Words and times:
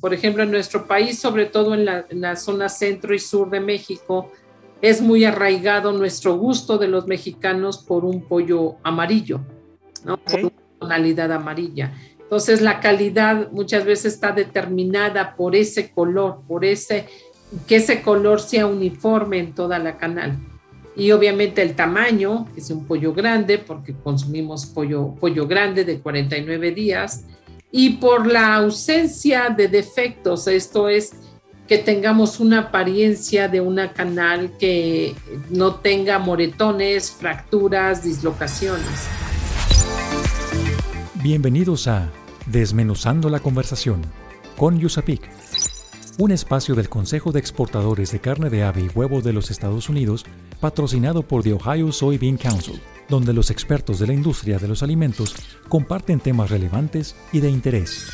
Por 0.00 0.14
ejemplo, 0.14 0.42
en 0.42 0.50
nuestro 0.50 0.86
país, 0.86 1.18
sobre 1.18 1.46
todo 1.46 1.74
en 1.74 1.84
la, 1.84 2.36
zona 2.36 2.68
centro 2.68 3.14
y 3.14 3.18
sur 3.18 3.50
de 3.50 3.60
México, 3.60 4.32
es 4.80 5.02
muy 5.02 5.24
arraigado 5.24 5.92
nuestro 5.92 6.36
gusto 6.36 6.78
de 6.78 6.88
los 6.88 7.06
mexicanos 7.06 7.78
por 7.78 8.04
un 8.04 8.22
pollo 8.22 8.76
amarillo, 8.82 9.40
¿no? 10.04 10.16
Por 10.16 10.40
una 10.40 10.52
tonalidad 10.78 11.30
amarilla. 11.32 11.92
Entonces, 12.18 12.62
la 12.62 12.80
calidad 12.80 13.50
muchas 13.50 13.84
veces 13.84 14.14
está 14.14 14.32
determinada 14.32 15.36
por 15.36 15.54
ese 15.54 15.90
color, 15.90 16.42
por 16.48 16.64
ese, 16.64 17.06
que 17.66 17.76
ese 17.76 18.00
color 18.00 18.40
sea 18.40 18.66
uniforme 18.66 19.38
en 19.38 19.54
toda 19.54 19.78
la 19.78 19.98
canal. 19.98 20.38
Y 20.96 21.12
obviamente 21.12 21.60
el 21.62 21.74
tamaño, 21.74 22.46
que 22.54 22.60
es 22.60 22.70
un 22.70 22.86
pollo 22.86 23.12
grande, 23.12 23.58
porque 23.58 23.94
consumimos 23.94 24.66
pollo, 24.66 25.14
pollo 25.20 25.46
grande 25.46 25.84
de 25.84 26.00
49 26.00 26.72
días, 26.72 27.24
y 27.72 27.90
por 27.90 28.26
la 28.26 28.56
ausencia 28.56 29.50
de 29.50 29.68
defectos, 29.68 30.46
esto 30.46 30.88
es 30.88 31.12
que 31.68 31.78
tengamos 31.78 32.40
una 32.40 32.58
apariencia 32.58 33.46
de 33.46 33.60
una 33.60 33.92
canal 33.92 34.50
que 34.58 35.14
no 35.50 35.76
tenga 35.76 36.18
moretones, 36.18 37.12
fracturas, 37.12 38.02
dislocaciones. 38.02 39.06
Bienvenidos 41.22 41.86
a 41.86 42.10
Desmenuzando 42.46 43.30
la 43.30 43.38
conversación 43.38 44.02
con 44.56 44.80
Yusapik, 44.80 45.22
un 46.18 46.30
espacio 46.32 46.74
del 46.74 46.88
Consejo 46.88 47.32
de 47.32 47.40
Exportadores 47.40 48.12
de 48.12 48.20
Carne 48.20 48.50
de 48.50 48.64
Ave 48.64 48.82
y 48.82 48.88
Huevo 48.88 49.20
de 49.20 49.32
los 49.32 49.50
Estados 49.50 49.88
Unidos, 49.88 50.24
patrocinado 50.60 51.22
por 51.22 51.42
The 51.42 51.54
Ohio 51.54 51.92
Soybean 51.92 52.36
Council 52.36 52.80
donde 53.10 53.32
los 53.32 53.50
expertos 53.50 53.98
de 53.98 54.06
la 54.06 54.14
industria 54.14 54.58
de 54.58 54.68
los 54.68 54.82
alimentos 54.82 55.34
comparten 55.68 56.20
temas 56.20 56.48
relevantes 56.48 57.16
y 57.32 57.40
de 57.40 57.50
interés. 57.50 58.08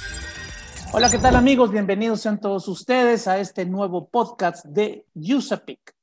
Hola, 0.92 1.10
¿qué 1.10 1.18
tal 1.18 1.36
amigos? 1.36 1.70
Bienvenidos 1.70 2.22
sean 2.22 2.40
todos 2.40 2.66
ustedes 2.66 3.28
a 3.28 3.38
este 3.38 3.66
nuevo 3.66 4.08
podcast 4.08 4.64
de 4.64 5.04
USAPIC. 5.14 5.94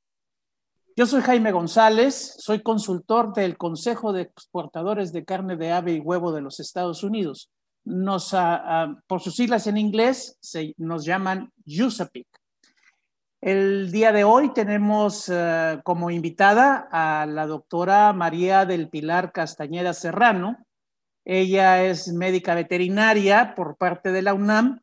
Yo 0.96 1.06
soy 1.06 1.22
Jaime 1.22 1.50
González, 1.50 2.36
soy 2.38 2.62
consultor 2.62 3.34
del 3.34 3.58
Consejo 3.58 4.12
de 4.12 4.22
Exportadores 4.22 5.12
de 5.12 5.24
Carne 5.24 5.56
de 5.56 5.72
Ave 5.72 5.94
y 5.94 5.98
Huevo 5.98 6.30
de 6.30 6.40
los 6.40 6.60
Estados 6.60 7.02
Unidos. 7.02 7.50
Nos, 7.84 8.32
ah, 8.34 8.62
ah, 8.64 8.96
por 9.06 9.20
sus 9.20 9.36
siglas 9.36 9.66
en 9.66 9.76
inglés, 9.76 10.38
se, 10.40 10.74
nos 10.78 11.04
llaman 11.04 11.52
USAPIC. 11.66 12.26
El 13.40 13.92
día 13.92 14.10
de 14.10 14.24
hoy 14.24 14.54
tenemos 14.54 15.28
eh, 15.28 15.78
como 15.84 16.10
invitada 16.10 16.88
a 16.90 17.26
la 17.26 17.46
doctora 17.46 18.10
María 18.14 18.64
del 18.64 18.88
Pilar 18.88 19.32
Castañeda 19.32 19.92
Serrano. 19.92 20.64
Ella 21.26 21.84
es 21.84 22.10
médica 22.10 22.54
veterinaria 22.54 23.54
por 23.54 23.76
parte 23.76 24.12
de 24.12 24.22
la 24.22 24.32
UNAM 24.32 24.80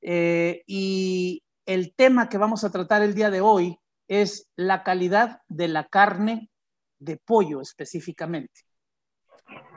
eh, 0.00 0.62
y 0.66 1.42
el 1.66 1.92
tema 1.92 2.28
que 2.28 2.38
vamos 2.38 2.62
a 2.62 2.70
tratar 2.70 3.02
el 3.02 3.14
día 3.14 3.30
de 3.30 3.40
hoy 3.40 3.78
es 4.06 4.48
la 4.54 4.84
calidad 4.84 5.42
de 5.48 5.66
la 5.66 5.88
carne 5.88 6.50
de 7.00 7.16
pollo 7.16 7.60
específicamente. 7.60 8.67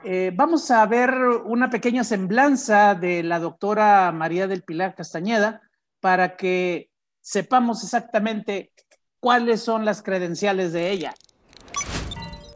Eh, 0.04 0.32
vamos 0.34 0.70
a 0.70 0.84
ver 0.86 1.14
una 1.44 1.70
pequeña 1.70 2.02
semblanza 2.02 2.94
de 2.94 3.22
la 3.22 3.38
doctora 3.38 4.10
María 4.12 4.48
del 4.48 4.62
Pilar 4.62 4.94
Castañeda 4.94 5.62
para 6.00 6.36
que 6.36 6.90
sepamos 7.20 7.84
exactamente 7.84 8.72
cuáles 9.20 9.62
son 9.62 9.84
las 9.84 10.02
credenciales 10.02 10.72
de 10.72 10.90
ella. 10.90 11.14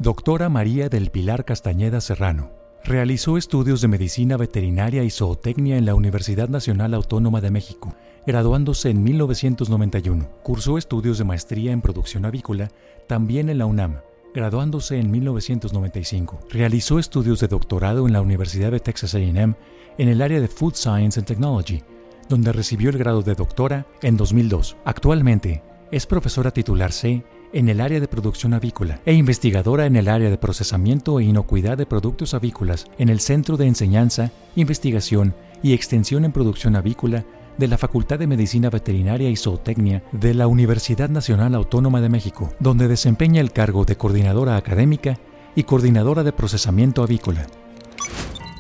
Doctora 0.01 0.49
María 0.49 0.89
del 0.89 1.11
Pilar 1.11 1.45
Castañeda 1.45 2.01
Serrano. 2.01 2.51
Realizó 2.85 3.37
estudios 3.37 3.81
de 3.81 3.89
medicina 3.89 4.37
veterinaria 4.37 5.03
y 5.03 5.11
zootecnia 5.11 5.77
en 5.77 5.87
la 5.87 5.95
Universidad 5.95 6.49
Nacional 6.49 6.95
Autónoma 6.95 7.41
de 7.41 7.51
México, 7.51 7.95
graduándose 8.27 8.91
en 8.91 9.03
1991. 9.03 10.29
Cursó 10.43 10.79
estudios 10.79 11.19
de 11.19 11.25
maestría 11.25 11.73
en 11.73 11.81
producción 11.81 12.25
avícola 12.25 12.69
también 13.09 13.49
en 13.49 13.59
la 13.59 13.67
UNAM, 13.67 14.03
graduándose 14.37 15.01
en 15.01 15.11
1995. 15.11 16.39
Realizó 16.51 17.01
estudios 17.01 17.41
de 17.41 17.49
doctorado 17.49 18.07
en 18.07 18.13
la 18.13 18.21
Universidad 18.21 18.71
de 18.71 18.79
Texas 18.79 19.17
AM 19.17 19.57
en 19.99 20.09
el 20.09 20.23
área 20.23 20.41
de 20.41 20.47
Food 20.47 20.75
Science 20.75 21.19
and 21.19 21.27
Technology 21.27 21.83
donde 22.29 22.53
recibió 22.53 22.91
el 22.91 22.99
grado 22.99 23.23
de 23.23 23.35
doctora 23.35 23.87
en 24.03 24.17
2002. 24.17 24.77
Actualmente 24.85 25.63
es 25.91 26.07
profesora 26.07 26.51
titular 26.51 26.93
C 26.93 27.25
en 27.53 27.69
el 27.69 27.81
área 27.81 28.01
de 28.01 28.09
producción 28.09 28.55
avícola 28.55 29.01
e 29.07 29.15
investigadora 29.15 29.87
en 29.87 29.97
el 29.97 30.09
área 30.09 30.31
de 30.31 30.39
procesamiento 30.39 31.21
e 31.21 31.25
inocuidad 31.25 31.79
de 31.79 31.87
productos 31.87 32.35
avícolas 32.35 32.87
en 32.99 33.09
el 33.09 33.21
Centro 33.21 33.57
de 33.57 33.67
Enseñanza, 33.67 34.33
Investigación 34.57 35.35
y 35.63 35.73
Extensión 35.73 36.25
en 36.25 36.33
Producción 36.33 36.77
Avícola 36.77 37.25
de 37.59 37.69
la 37.69 37.79
Facultad 37.79 38.19
de 38.19 38.27
Medicina 38.27 38.71
Veterinaria 38.71 39.31
y 39.31 39.37
Zootecnia 39.37 40.03
de 40.13 40.35
la 40.35 40.47
Universidad 40.47 41.09
Nacional 41.09 41.55
Autónoma 41.55 42.01
de 42.01 42.09
México, 42.09 42.53
donde 42.61 42.89
desempeña 42.89 43.41
el 43.41 43.53
cargo 43.53 43.85
de 43.85 43.97
coordinadora 43.97 44.57
académica 44.57 45.19
y 45.55 45.63
coordinadora 45.63 46.23
de 46.23 46.33
procesamiento 46.33 47.03
avícola. 47.03 47.47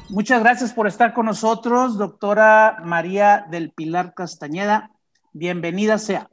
Muchas 0.08 0.40
gracias 0.42 0.72
por 0.72 0.86
estar 0.86 1.12
con 1.12 1.26
nosotros, 1.26 1.98
doctora 1.98 2.78
María 2.84 3.44
del 3.50 3.72
Pilar 3.72 4.14
Castañeda. 4.14 4.92
Bienvenida 5.32 5.98
sea. 5.98 6.30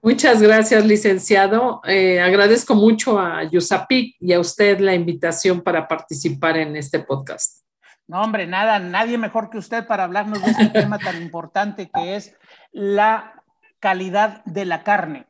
Muchas 0.00 0.40
gracias, 0.40 0.86
licenciado. 0.86 1.80
Eh, 1.84 2.20
agradezco 2.20 2.74
mucho 2.74 3.18
a 3.18 3.42
Yusapic 3.44 4.16
y 4.20 4.32
a 4.32 4.40
usted 4.40 4.78
la 4.80 4.94
invitación 4.94 5.60
para 5.60 5.86
participar 5.86 6.56
en 6.56 6.76
este 6.76 7.00
podcast. 7.00 7.67
No, 8.08 8.22
hombre, 8.22 8.46
nada, 8.46 8.78
nadie 8.80 9.18
mejor 9.18 9.50
que 9.50 9.58
usted 9.58 9.86
para 9.86 10.04
hablarnos 10.04 10.42
de 10.42 10.50
este 10.50 10.66
tema 10.80 10.98
tan 10.98 11.22
importante 11.22 11.88
que 11.94 12.16
es 12.16 12.34
la 12.72 13.44
calidad 13.78 14.44
de 14.44 14.64
la 14.64 14.82
carne. 14.82 15.26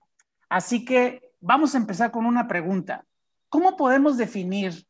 Así 0.49 0.84
que 0.87 1.33
vamos 1.41 1.75
a 1.75 1.78
empezar 1.78 2.11
con 2.11 2.25
una 2.25 2.49
pregunta. 2.49 3.05
¿Cómo 3.50 3.77
podemos 3.77 4.17
definir 4.17 4.88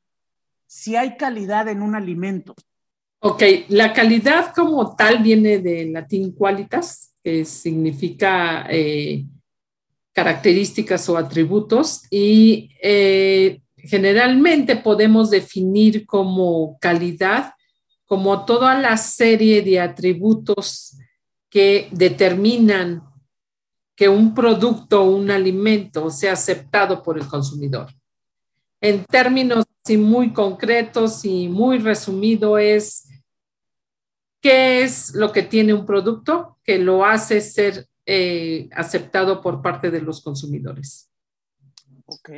si 0.69 0.95
hay 0.95 1.17
calidad 1.17 1.67
en 1.69 1.83
un 1.83 1.97
alimento. 1.97 2.55
Ok, 3.21 3.43
la 3.69 3.93
calidad 3.93 4.53
como 4.55 4.95
tal 4.95 5.23
viene 5.23 5.59
del 5.59 5.93
latín 5.93 6.33
qualitas, 6.33 7.15
que 7.25 7.45
significa 7.45 8.67
eh, 8.71 9.25
características 10.13 11.09
o 11.09 11.17
atributos, 11.17 12.03
y 12.11 12.71
eh, 12.81 13.61
generalmente 13.77 14.77
podemos 14.77 15.31
definir 15.31 16.07
como 16.07 16.79
calidad 16.79 17.55
como 18.09 18.45
toda 18.45 18.75
la 18.81 18.97
serie 18.97 19.63
de 19.63 19.79
atributos 19.79 20.97
que 21.49 21.89
determinan 21.93 23.05
que 23.95 24.09
un 24.09 24.35
producto 24.35 25.03
o 25.03 25.17
un 25.17 25.31
alimento 25.31 26.11
sea 26.11 26.33
aceptado 26.33 27.05
por 27.05 27.19
el 27.19 27.29
consumidor. 27.29 27.89
En 28.81 29.05
términos 29.05 29.65
muy 29.97 30.33
concretos 30.33 31.25
y 31.25 31.49
muy 31.49 31.79
resumido 31.79 32.59
es 32.59 33.09
qué 34.43 34.83
es 34.83 35.15
lo 35.15 35.33
que 35.33 35.43
tiene 35.43 35.73
un 35.73 35.87
producto 35.87 36.59
que 36.63 36.79
lo 36.79 37.05
hace 37.05 37.41
ser 37.41 37.89
eh, 38.05 38.69
aceptado 38.73 39.41
por 39.41 39.63
parte 39.63 39.91
de 39.91 40.03
los 40.03 40.23
consumidores. 40.23 41.11
Ok. 42.07 42.31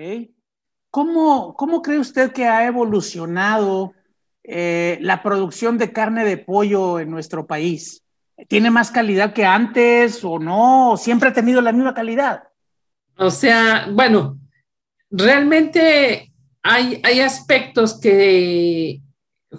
¿Cómo, 0.90 1.54
cómo 1.54 1.82
cree 1.82 1.98
usted 1.98 2.32
que 2.32 2.44
ha 2.44 2.66
evolucionado 2.66 3.94
eh, 4.52 4.98
la 5.00 5.22
producción 5.22 5.78
de 5.78 5.92
carne 5.92 6.24
de 6.24 6.36
pollo 6.36 6.98
en 6.98 7.10
nuestro 7.10 7.46
país? 7.46 8.02
¿Tiene 8.48 8.70
más 8.70 8.90
calidad 8.90 9.32
que 9.32 9.44
antes 9.44 10.24
o 10.24 10.38
no? 10.38 10.96
¿Siempre 10.96 11.28
ha 11.28 11.32
tenido 11.32 11.60
la 11.60 11.72
misma 11.72 11.94
calidad? 11.94 12.44
O 13.16 13.30
sea, 13.30 13.88
bueno, 13.92 14.38
realmente 15.10 16.32
hay, 16.62 17.20
aspectos 17.20 18.00
que 18.00 19.00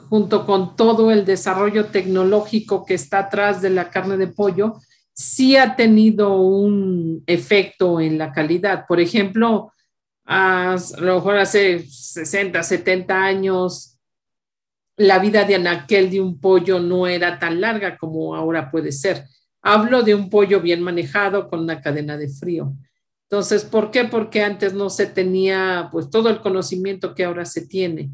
junto 0.10 0.46
con 0.46 0.76
todo 0.76 1.12
el 1.12 1.26
desarrollo 1.26 1.86
tecnológico 1.86 2.86
que 2.86 2.96
está 2.96 3.20
atrás 3.20 3.62
de 3.62 3.70
la 3.70 3.90
carne 3.90 4.18
de 4.18 4.28
pollo, 4.28 4.78
sí 5.14 5.56
ha 5.56 5.76
tenido 5.76 6.42
un 6.42 7.24
efecto 7.28 8.00
en 8.00 8.18
la 8.18 8.32
calidad. 8.32 8.86
Por 8.88 9.00
ejemplo, 9.00 9.72
a, 10.26 10.76
lo 11.00 11.16
mejor 11.16 11.38
hace 11.38 11.86
60, 11.88 12.64
70 12.64 13.16
años, 13.16 13.91
la 15.02 15.20
vida 15.20 15.46
de 15.46 15.56
anaquel 15.56 16.10
de 16.10 16.22
un 16.22 16.40
pollo 16.40 16.80
no 16.80 17.08
era 17.08 17.40
tan 17.40 17.60
larga 17.60 17.98
como 17.98 18.36
ahora 18.36 18.70
puede 18.70 18.92
ser. 18.92 19.26
Hablo 19.62 20.04
de 20.04 20.16
un 20.16 20.30
pollo 20.30 20.62
bien 20.62 20.82
manejado 20.82 21.50
con 21.50 21.62
una 21.62 21.82
cadena 21.82 22.18
de 22.18 22.30
frío. 22.30 22.74
Entonces, 23.30 23.64
¿por 23.64 23.92
qué? 23.92 24.06
Porque 24.06 24.44
antes 24.44 24.74
no 24.74 24.90
se 24.90 25.08
tenía 25.08 25.90
pues 25.92 26.10
todo 26.10 26.30
el 26.30 26.42
conocimiento 26.42 27.16
que 27.16 27.24
ahora 27.24 27.46
se 27.46 27.66
tiene. 27.66 28.12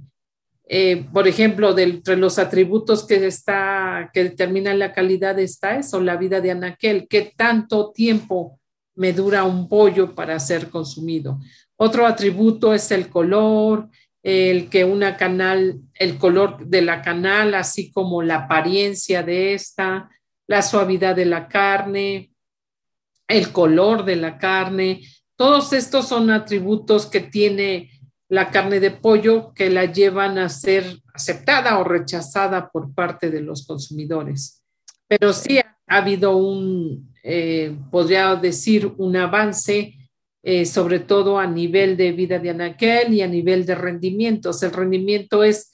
Eh, 0.69 1.05
por 1.11 1.27
ejemplo, 1.27 1.73
de, 1.73 1.83
entre 1.83 2.17
los 2.17 2.39
atributos 2.39 3.05
que 3.05 3.25
está, 3.25 4.09
que 4.13 4.25
determinan 4.25 4.79
la 4.79 4.93
calidad 4.93 5.39
está 5.39 5.77
eso, 5.77 6.01
la 6.01 6.17
vida 6.17 6.39
de 6.41 6.51
anaquel, 6.51 7.07
qué 7.09 7.33
tanto 7.35 7.91
tiempo 7.91 8.59
me 8.95 9.13
dura 9.13 9.43
un 9.43 9.67
pollo 9.67 10.13
para 10.13 10.39
ser 10.39 10.69
consumido. 10.69 11.39
Otro 11.77 12.05
atributo 12.05 12.73
es 12.73 12.91
el 12.91 13.09
color, 13.09 13.89
el 14.27 14.69
que 14.69 14.83
una 14.83 15.15
canal, 15.15 15.79
el 15.93 16.17
color 16.17 16.67
de 16.67 16.81
la 16.81 17.01
canal, 17.01 17.53
así 17.53 17.89
como 17.93 18.21
la 18.21 18.39
apariencia 18.39 19.23
de 19.23 19.53
esta, 19.53 20.09
la 20.47 20.61
suavidad 20.61 21.15
de 21.15 21.23
la 21.23 21.47
carne, 21.47 22.31
el 23.25 23.53
color 23.53 24.03
de 24.03 24.17
la 24.17 24.37
carne. 24.37 25.01
Todos 25.37 25.71
estos 25.71 26.09
son 26.09 26.29
atributos 26.29 27.05
que 27.05 27.21
tiene 27.21 27.89
la 28.27 28.51
carne 28.51 28.81
de 28.81 28.91
pollo 28.91 29.53
que 29.53 29.69
la 29.69 29.85
llevan 29.85 30.37
a 30.39 30.49
ser 30.49 30.99
aceptada 31.13 31.79
o 31.79 31.85
rechazada 31.85 32.69
por 32.69 32.93
parte 32.93 33.31
de 33.31 33.39
los 33.39 33.65
consumidores. 33.65 34.61
Pero 35.07 35.31
sí 35.31 35.59
ha, 35.59 35.77
habido 35.87 36.35
un, 36.35 37.13
eh, 37.23 37.77
podría 37.89 38.35
decir, 38.35 38.91
un 38.97 39.15
avance, 39.15 39.96
eh, 40.49 40.65
sobre 40.65 41.01
todo 41.01 41.39
a 41.39 41.45
nivel 41.45 41.97
de 41.97 42.13
vida 42.13 42.39
de 42.39 42.51
anaquel 42.51 43.13
y 43.13 43.21
a 43.21 43.27
nivel 43.27 43.65
de 43.65 43.75
rendimientos. 43.75 44.63
El 44.63 44.71
rendimiento 44.71 45.43
es 45.43 45.73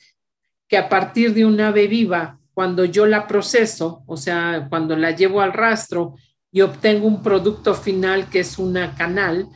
que 0.68 0.78
a 0.78 0.90
partir 0.90 1.36
de 1.36 1.46
un 1.46 1.62
ave 1.62 1.86
viva, 1.86 2.40
cuando 2.56 2.84
yo 2.84 3.06
la 3.06 3.28
proceso, 3.28 4.02
o 4.08 4.18
sea, 4.18 4.66
cuando 4.72 4.96
la 4.96 5.12
llevo 5.12 5.42
al 5.42 5.54
rastro 5.54 6.16
y 6.52 6.62
obtengo 6.62 7.06
un 7.06 7.22
producto 7.22 7.76
final 7.76 8.32
que 8.32 8.40
es 8.40 8.58
una 8.58 8.96
canal, 8.96 9.48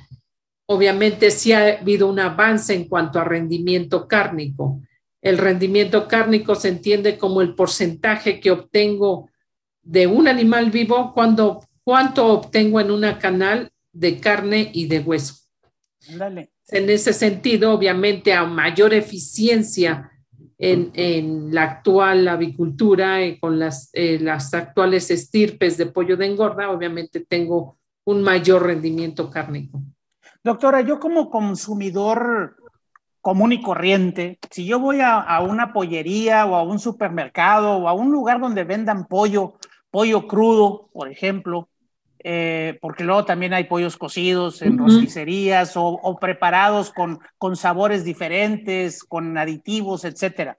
obviamente 0.67 1.31
sí 1.31 1.51
ha 1.51 1.79
habido 1.79 2.07
un 2.07 2.19
avance 2.19 2.75
en 2.75 2.87
cuanto 2.87 3.19
a 3.19 3.23
rendimiento 3.23 4.07
cárnico. 4.07 4.83
El 5.19 5.39
rendimiento 5.39 6.07
cárnico 6.07 6.53
se 6.53 6.67
entiende 6.67 7.17
como 7.17 7.41
el 7.41 7.55
porcentaje 7.55 8.39
que 8.39 8.51
obtengo 8.51 9.31
de 9.81 10.05
un 10.05 10.27
animal 10.27 10.69
vivo 10.69 11.11
cuando 11.15 11.65
cuánto 11.83 12.27
obtengo 12.27 12.79
en 12.79 12.91
una 12.91 13.17
canal 13.17 13.71
de 13.97 14.19
carne 14.19 14.69
y 14.73 14.87
de 14.87 14.99
hueso. 14.99 15.35
En 16.69 16.89
ese 16.89 17.13
sentido, 17.13 17.73
obviamente, 17.73 18.33
a 18.33 18.45
mayor 18.45 18.93
eficiencia 18.93 20.11
en, 20.57 21.53
la 21.53 21.63
actual 21.63 22.27
avicultura 22.27 23.23
y 23.25 23.39
con 23.39 23.59
las, 23.59 23.89
eh, 23.93 24.19
las 24.19 24.53
actuales 24.53 25.09
estirpes 25.11 25.77
de 25.77 25.87
pollo 25.87 26.17
de 26.17 26.27
engorda, 26.27 26.69
obviamente 26.69 27.21
tengo 27.21 27.77
un 28.05 28.21
mayor 28.21 28.65
rendimiento 28.65 29.29
cárnico. 29.29 29.81
Doctora, 30.43 30.81
yo 30.81 30.99
como 30.99 31.29
consumidor 31.29 32.55
común 33.21 33.51
y 33.51 33.61
corriente, 33.61 34.39
si 34.51 34.65
yo 34.65 34.79
voy 34.79 34.99
a, 35.01 35.41
una 35.41 35.73
pollería 35.73 36.45
o 36.45 36.55
a 36.55 36.63
un 36.63 36.79
supermercado 36.79 37.77
o 37.77 37.87
a 37.89 37.93
un 37.93 38.11
lugar 38.11 38.39
donde 38.39 38.63
vendan 38.63 39.07
pollo, 39.07 39.55
pollo 39.91 40.27
crudo, 40.27 40.89
por 40.93 41.11
ejemplo, 41.11 41.67
eh, 42.29 42.77
porque 42.81 43.05
luego 43.05 43.23
también 43.23 43.53
hay 43.53 43.63
pollos 43.63 43.95
cocidos 43.95 44.61
en 44.61 44.77
rosticerías 44.77 45.73
o, 45.75 46.17
preparados 46.19 46.91
con, 46.91 47.21
con, 47.37 47.55
sabores 47.55 48.03
diferentes, 48.03 49.01
con 49.05 49.37
aditivos, 49.37 50.03
etcétera, 50.03 50.57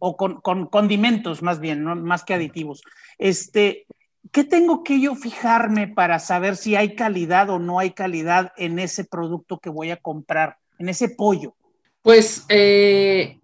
o 0.00 0.16
con, 0.16 0.40
con 0.40 0.66
condimentos 0.66 1.40
más 1.40 1.60
bien, 1.60 1.84
¿no? 1.84 1.94
más 1.94 2.24
que 2.24 2.34
aditivos. 2.34 2.82
Este, 3.16 3.86
¿qué 4.32 4.42
tengo 4.42 4.82
que 4.82 5.00
yo 5.00 5.14
fijarme 5.14 5.86
para 5.86 6.18
saber 6.18 6.56
si 6.56 6.74
hay 6.74 6.96
calidad 6.96 7.48
o 7.48 7.60
no 7.60 7.78
hay 7.78 7.92
calidad 7.92 8.52
en 8.56 8.80
ese 8.80 9.04
producto 9.04 9.60
que 9.60 9.70
voy 9.70 9.92
a 9.92 9.98
comprar, 9.98 10.56
en 10.80 10.88
ese 10.88 11.10
pollo? 11.10 11.54
Pues 12.02 12.44
eh, 12.48 13.38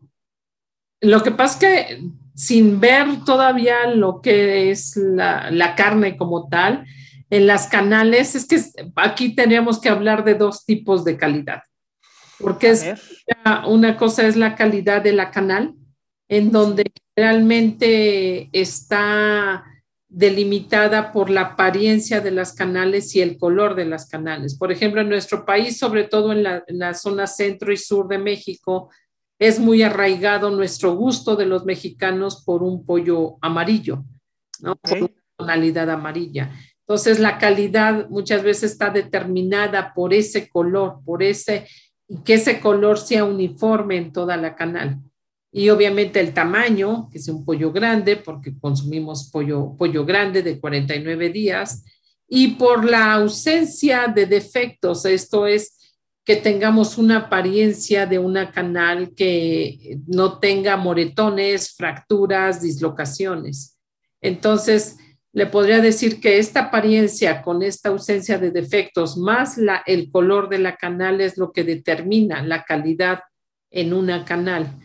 lo 1.00 1.22
que 1.22 1.30
pasa 1.30 1.54
es 1.54 1.60
que 1.60 2.02
sin 2.34 2.80
ver 2.80 3.24
todavía 3.24 3.86
lo 3.94 4.20
que 4.20 4.72
es 4.72 4.96
la, 4.96 5.74
carne 5.76 6.16
como 6.16 6.48
tal, 6.48 6.84
en 7.30 7.46
las 7.46 7.68
canales, 7.68 8.34
es 8.34 8.46
que 8.46 8.60
aquí 8.96 9.34
tenemos 9.34 9.80
que 9.80 9.88
hablar 9.88 10.24
de 10.24 10.34
dos 10.34 10.64
tipos 10.66 11.04
de 11.04 11.16
calidad, 11.16 11.62
porque 12.38 12.70
es, 12.70 12.86
una 13.66 13.96
cosa 13.96 14.26
es 14.26 14.36
la 14.36 14.56
calidad 14.56 15.02
de 15.02 15.12
la 15.12 15.30
canal, 15.30 15.74
en 16.28 16.50
donde 16.50 16.84
realmente 17.16 18.50
está 18.52 19.64
delimitada 20.08 21.12
por 21.12 21.30
la 21.30 21.42
apariencia 21.42 22.20
de 22.20 22.32
las 22.32 22.52
canales 22.52 23.14
y 23.14 23.20
el 23.20 23.38
color 23.38 23.76
de 23.76 23.84
las 23.84 24.08
canales. 24.08 24.56
Por 24.56 24.72
ejemplo, 24.72 25.00
en 25.00 25.08
nuestro 25.08 25.44
país, 25.44 25.78
sobre 25.78 26.04
todo 26.04 26.32
en 26.32 26.42
la, 26.42 26.94
zona 26.94 27.28
centro 27.28 27.72
y 27.72 27.76
sur 27.76 28.08
de 28.08 28.18
México, 28.18 28.90
es 29.38 29.60
muy 29.60 29.82
arraigado 29.82 30.50
nuestro 30.50 30.96
gusto 30.96 31.36
de 31.36 31.46
los 31.46 31.64
mexicanos 31.64 32.42
por 32.44 32.64
un 32.64 32.84
pollo 32.84 33.36
amarillo, 33.40 34.04
¿no? 34.60 34.74
Por 34.76 34.98
una 34.98 35.10
tonalidad 35.36 35.88
amarilla. 35.90 36.50
Entonces, 36.90 37.20
la 37.20 37.38
calidad 37.38 38.08
muchas 38.10 38.42
veces 38.42 38.72
está 38.72 38.90
determinada 38.90 39.94
por 39.94 40.12
ese 40.12 40.48
color, 40.48 40.98
por 41.04 41.22
ese, 41.22 41.68
y 42.08 42.16
que 42.24 42.34
ese 42.34 42.58
color 42.58 42.98
sea 42.98 43.22
uniforme 43.22 43.96
en 43.96 44.12
toda 44.12 44.36
la 44.36 44.56
canal 44.56 44.98
y 45.52 45.68
obviamente 45.68 46.18
el 46.18 46.34
tamaño, 46.34 47.08
que 47.10 47.18
es 47.18 47.28
un 47.28 47.44
pollo 47.44 47.70
grande, 47.70 48.16
porque 48.16 48.58
consumimos 48.58 49.30
pollo, 49.30 49.76
pollo 49.78 50.04
grande 50.04 50.42
de 50.42 50.58
49 50.58 51.30
días, 51.30 51.84
y 52.28 52.48
por 52.48 52.84
la 52.84 53.12
ausencia 53.14 54.08
de 54.08 54.26
defectos, 54.26 55.04
esto 55.04 55.46
es 55.46 55.96
que 56.24 56.34
tengamos 56.34 56.98
una 56.98 57.18
apariencia 57.18 58.04
de 58.04 58.18
una 58.18 58.50
canal 58.50 59.14
que 59.14 60.00
no 60.08 60.40
tenga 60.40 60.76
moretones, 60.76 61.72
fracturas, 61.72 62.60
dislocaciones. 62.60 63.76
Entonces, 64.20 64.96
le 65.32 65.46
podría 65.46 65.80
decir 65.80 66.20
que 66.20 66.38
esta 66.38 66.60
apariencia 66.60 67.42
con 67.42 67.62
esta 67.62 67.90
ausencia 67.90 68.38
de 68.38 68.50
defectos 68.50 69.16
más 69.16 69.56
la, 69.58 69.82
el 69.86 70.10
color 70.10 70.48
de 70.48 70.58
la 70.58 70.76
canal 70.76 71.20
es 71.20 71.38
lo 71.38 71.52
que 71.52 71.62
determina 71.62 72.42
la 72.42 72.64
calidad 72.64 73.20
en 73.70 73.92
una 73.92 74.24
canal. 74.24 74.76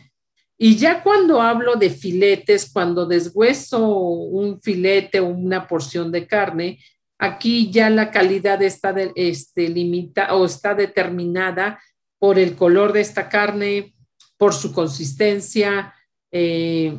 Y 0.58 0.76
ya 0.76 1.02
cuando 1.02 1.42
hablo 1.42 1.74
de 1.74 1.90
filetes, 1.90 2.70
cuando 2.72 3.06
deshueso 3.06 3.88
un 3.88 4.60
filete 4.62 5.20
o 5.20 5.26
una 5.26 5.66
porción 5.66 6.10
de 6.10 6.26
carne, 6.26 6.78
aquí 7.18 7.70
ya 7.70 7.90
la 7.90 8.10
calidad 8.10 8.62
está 8.62 8.94
este, 9.16 9.68
limita, 9.68 10.34
o 10.34 10.46
está 10.46 10.74
determinada 10.74 11.78
por 12.18 12.38
el 12.38 12.54
color 12.54 12.92
de 12.92 13.00
esta 13.00 13.28
carne, 13.28 13.94
por 14.38 14.54
su 14.54 14.72
consistencia. 14.72 15.92
Eh, 16.30 16.98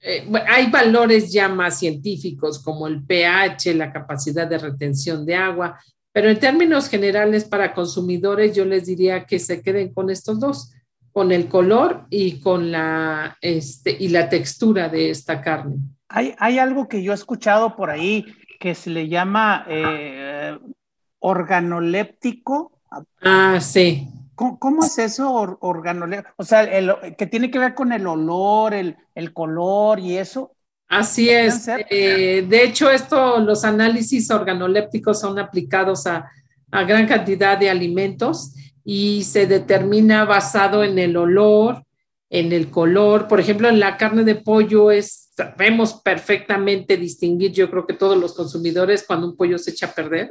eh, 0.00 0.30
hay 0.46 0.70
valores 0.70 1.32
ya 1.32 1.48
más 1.48 1.78
científicos 1.78 2.62
como 2.62 2.86
el 2.86 3.02
pH, 3.04 3.74
la 3.74 3.92
capacidad 3.92 4.46
de 4.46 4.58
retención 4.58 5.26
de 5.26 5.34
agua, 5.34 5.78
pero 6.12 6.30
en 6.30 6.38
términos 6.38 6.88
generales 6.88 7.44
para 7.44 7.74
consumidores 7.74 8.54
yo 8.54 8.64
les 8.64 8.86
diría 8.86 9.24
que 9.24 9.38
se 9.38 9.62
queden 9.62 9.92
con 9.92 10.10
estos 10.10 10.40
dos 10.40 10.72
con 11.18 11.32
el 11.32 11.48
color 11.48 12.06
y 12.10 12.38
con 12.38 12.70
la, 12.70 13.36
este, 13.40 13.90
y 13.98 14.08
la 14.08 14.28
textura 14.28 14.88
de 14.88 15.10
esta 15.10 15.40
carne. 15.40 15.78
Hay, 16.08 16.34
hay 16.38 16.60
algo 16.60 16.86
que 16.86 17.02
yo 17.02 17.10
he 17.10 17.14
escuchado 17.16 17.74
por 17.74 17.90
ahí 17.90 18.24
que 18.60 18.74
se 18.76 18.90
le 18.90 19.08
llama 19.08 19.64
eh, 19.68 20.56
organoléptico. 21.18 22.70
Ah, 23.20 23.58
sí. 23.60 24.08
¿Cómo, 24.38 24.84
es 24.84 24.98
eso, 24.98 25.58
organoléptico? 25.60 26.32
O 26.36 26.44
sea, 26.44 26.62
el, 26.62 26.92
que 27.16 27.26
tiene 27.26 27.50
que 27.50 27.58
ver 27.58 27.74
con 27.74 27.92
el 27.92 28.06
olor, 28.06 28.72
el, 28.72 28.96
el 29.16 29.32
color 29.32 29.98
y 29.98 30.16
eso. 30.16 30.52
Así 30.86 31.28
es. 31.28 31.68
Eh, 31.90 32.46
de 32.48 32.62
hecho, 32.62 32.88
esto, 32.88 33.40
los 33.40 33.64
análisis 33.64 34.30
organolépticos 34.30 35.18
son 35.20 35.40
aplicados 35.40 36.06
a, 36.06 36.30
a 36.70 36.84
gran 36.84 37.08
cantidad 37.08 37.58
de 37.58 37.68
alimentos 37.68 38.54
y 38.84 39.24
se 39.24 39.48
determina 39.48 40.24
basado 40.24 40.84
en 40.84 41.00
el 41.00 41.16
olor, 41.16 41.84
en 42.30 42.52
el 42.52 42.70
color. 42.70 43.26
Por 43.26 43.40
ejemplo, 43.40 43.68
en 43.68 43.80
la 43.80 43.96
carne 43.96 44.22
de 44.22 44.36
pollo 44.36 44.92
es, 44.92 45.30
sabemos 45.36 45.94
perfectamente 45.94 46.96
distinguir, 46.96 47.52
yo 47.52 47.68
creo 47.70 47.86
que 47.88 47.94
todos 47.94 48.16
los 48.16 48.34
consumidores, 48.34 49.04
cuando 49.04 49.26
un 49.26 49.36
pollo 49.36 49.58
se 49.58 49.72
echa 49.72 49.86
a 49.86 49.94
perder. 49.94 50.30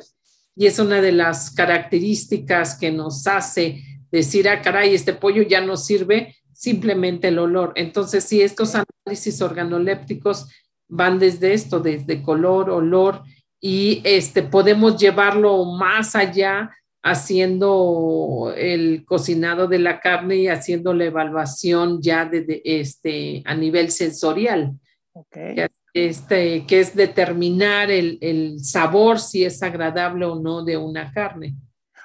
Y 0.55 0.65
es 0.65 0.79
una 0.79 1.01
de 1.01 1.11
las 1.11 1.51
características 1.51 2.79
que 2.79 2.89
nos 2.89 3.27
hace 3.27 3.83
decir, 4.11 4.47
ah, 4.49 4.61
caray, 4.61 4.93
este 4.93 5.13
pollo 5.13 5.43
ya 5.43 5.61
no 5.61 5.77
sirve, 5.77 6.35
simplemente 6.53 7.27
el 7.29 7.39
olor. 7.39 7.73
Entonces, 7.75 8.23
sí, 8.23 8.41
estos 8.41 8.73
análisis 8.75 9.41
organolépticos 9.41 10.47
van 10.87 11.19
desde 11.19 11.53
esto, 11.53 11.79
desde 11.79 12.21
color, 12.21 12.69
olor, 12.69 13.23
y 13.59 14.01
este, 14.03 14.43
podemos 14.43 14.97
llevarlo 14.97 15.65
más 15.65 16.15
allá 16.15 16.71
haciendo 17.03 18.53
el 18.55 19.05
cocinado 19.05 19.67
de 19.67 19.79
la 19.79 19.99
carne 19.99 20.37
y 20.37 20.47
haciendo 20.47 20.93
la 20.93 21.05
evaluación 21.05 22.01
ya 22.01 22.25
de, 22.25 22.61
este, 22.65 23.41
a 23.45 23.55
nivel 23.55 23.91
sensorial. 23.91 24.73
Este, 25.93 26.65
que 26.67 26.79
es 26.79 26.95
determinar 26.95 27.89
el, 27.89 28.59
sabor, 28.59 29.19
si 29.19 29.43
es 29.43 29.63
agradable 29.63 30.25
o 30.25 30.35
no 30.35 30.63
de 30.63 30.77
una 30.77 31.11
carne. 31.11 31.55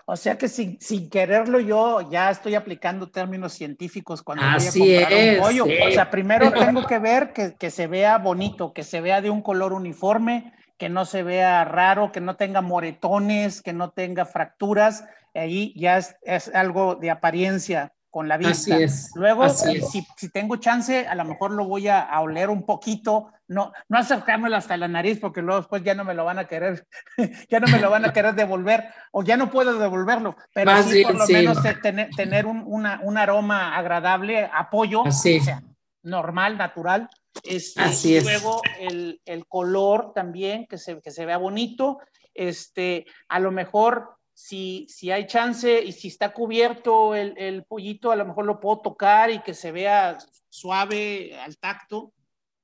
O 0.06 0.16
sea 0.16 0.36
que 0.36 0.48
sin, 0.48 0.80
sin 0.80 1.08
quererlo 1.08 1.60
yo 1.60 2.10
ya 2.10 2.30
estoy 2.30 2.54
aplicando 2.54 3.10
términos 3.10 3.52
científicos 3.52 4.22
cuando 4.22 4.44
Así 4.44 4.78
voy 4.78 4.96
a 4.96 5.00
comprar 5.00 5.20
es, 5.20 5.38
un 5.38 5.42
pollo. 5.44 5.64
O 5.64 5.90
sea, 5.92 6.10
primero 6.10 6.52
tengo 6.52 6.86
que 6.86 6.98
ver 6.98 7.32
que, 7.32 7.54
que 7.54 7.70
se 7.70 7.86
vea 7.86 8.18
bonito, 8.18 8.72
que 8.72 8.82
se 8.82 9.00
vea 9.00 9.20
de 9.20 9.30
un 9.30 9.42
color 9.42 9.72
uniforme, 9.72 10.52
que 10.82 10.88
no 10.88 11.04
se 11.04 11.22
vea 11.22 11.64
raro, 11.64 12.10
que 12.10 12.20
no 12.20 12.34
tenga 12.34 12.60
moretones, 12.60 13.62
que 13.62 13.72
no 13.72 13.90
tenga 13.90 14.24
fracturas. 14.24 15.04
Ahí 15.34 15.72
ya 15.76 15.98
es, 15.98 16.50
algo 16.54 16.96
de 16.96 17.10
apariencia 17.10 17.92
con 18.12 18.28
la 18.28 18.36
vista. 18.36 18.74
Así 18.74 18.82
es. 18.84 19.10
Luego, 19.14 19.42
así 19.42 19.78
es. 19.78 19.90
si, 19.90 20.06
si, 20.18 20.28
tengo 20.28 20.56
chance, 20.56 21.08
a 21.08 21.14
lo 21.14 21.24
mejor 21.24 21.50
lo 21.50 21.64
voy 21.64 21.88
a, 21.88 22.02
a, 22.02 22.20
oler 22.20 22.50
un 22.50 22.66
poquito, 22.66 23.32
no, 23.48 23.72
no 23.88 23.98
acercármelo 23.98 24.54
hasta 24.54 24.76
la 24.76 24.86
nariz, 24.86 25.18
porque 25.18 25.40
luego 25.40 25.62
después 25.62 25.82
ya 25.82 25.94
no 25.94 26.04
me 26.04 26.12
lo 26.12 26.26
van 26.26 26.38
a 26.38 26.46
querer, 26.46 26.86
ya 27.50 27.58
no 27.58 27.68
me 27.68 27.80
lo 27.80 27.88
van 27.88 28.04
a 28.04 28.12
querer 28.12 28.34
devolver, 28.34 28.84
o 29.12 29.22
ya 29.24 29.38
no 29.38 29.50
puedo 29.50 29.78
devolverlo, 29.78 30.36
pero 30.52 30.72
Más 30.72 30.84
sí, 30.84 30.96
bien, 30.96 31.06
por 31.08 31.18
lo 31.20 31.26
sí. 31.26 31.32
menos 31.32 31.62
te- 31.62 31.74
tener, 31.76 32.10
tener 32.14 32.44
un, 32.44 32.62
una, 32.66 33.00
un 33.02 33.16
aroma 33.16 33.74
agradable, 33.78 34.46
apoyo, 34.52 35.06
Así. 35.06 35.38
o 35.38 35.44
sea, 35.44 35.62
normal, 36.02 36.58
natural. 36.58 37.08
Este, 37.42 37.80
Así 37.80 38.12
y 38.12 38.16
es. 38.16 38.24
luego 38.24 38.60
el, 38.78 39.22
el 39.24 39.46
color 39.46 40.12
también, 40.14 40.66
que 40.66 40.76
se, 40.76 41.00
que 41.00 41.10
se 41.10 41.24
vea 41.24 41.38
bonito. 41.38 41.98
Este, 42.34 43.06
a 43.28 43.40
lo 43.40 43.52
mejor, 43.52 44.16
si, 44.42 44.86
si 44.88 45.12
hay 45.12 45.28
chance 45.28 45.84
y 45.84 45.92
si 45.92 46.08
está 46.08 46.32
cubierto 46.32 47.14
el, 47.14 47.32
el 47.38 47.62
pollito, 47.62 48.10
a 48.10 48.16
lo 48.16 48.26
mejor 48.26 48.44
lo 48.44 48.58
puedo 48.58 48.80
tocar 48.80 49.30
y 49.30 49.38
que 49.38 49.54
se 49.54 49.70
vea 49.70 50.18
suave 50.48 51.38
al 51.38 51.56
tacto. 51.58 52.12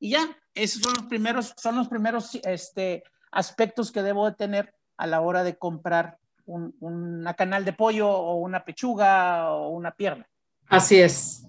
Y 0.01 0.11
ya, 0.11 0.29
esos 0.55 0.83
son 0.83 0.95
los 0.95 1.07
primeros, 1.07 1.55
son 1.57 1.77
los 1.77 1.87
primeros 1.87 2.35
este, 2.43 3.05
aspectos 3.31 3.93
que 3.93 4.03
debo 4.03 4.29
de 4.29 4.35
tener 4.35 4.75
a 4.97 5.07
la 5.07 5.21
hora 5.21 5.45
de 5.45 5.57
comprar 5.57 6.19
un, 6.47 6.75
una 6.81 7.35
canal 7.35 7.65
de 7.65 7.73
pollo 7.73 8.11
o 8.11 8.35
una 8.35 8.65
pechuga 8.65 9.53
o 9.53 9.69
una 9.69 9.93
pierna. 9.93 10.27
Así 10.67 10.99
es. 10.99 11.47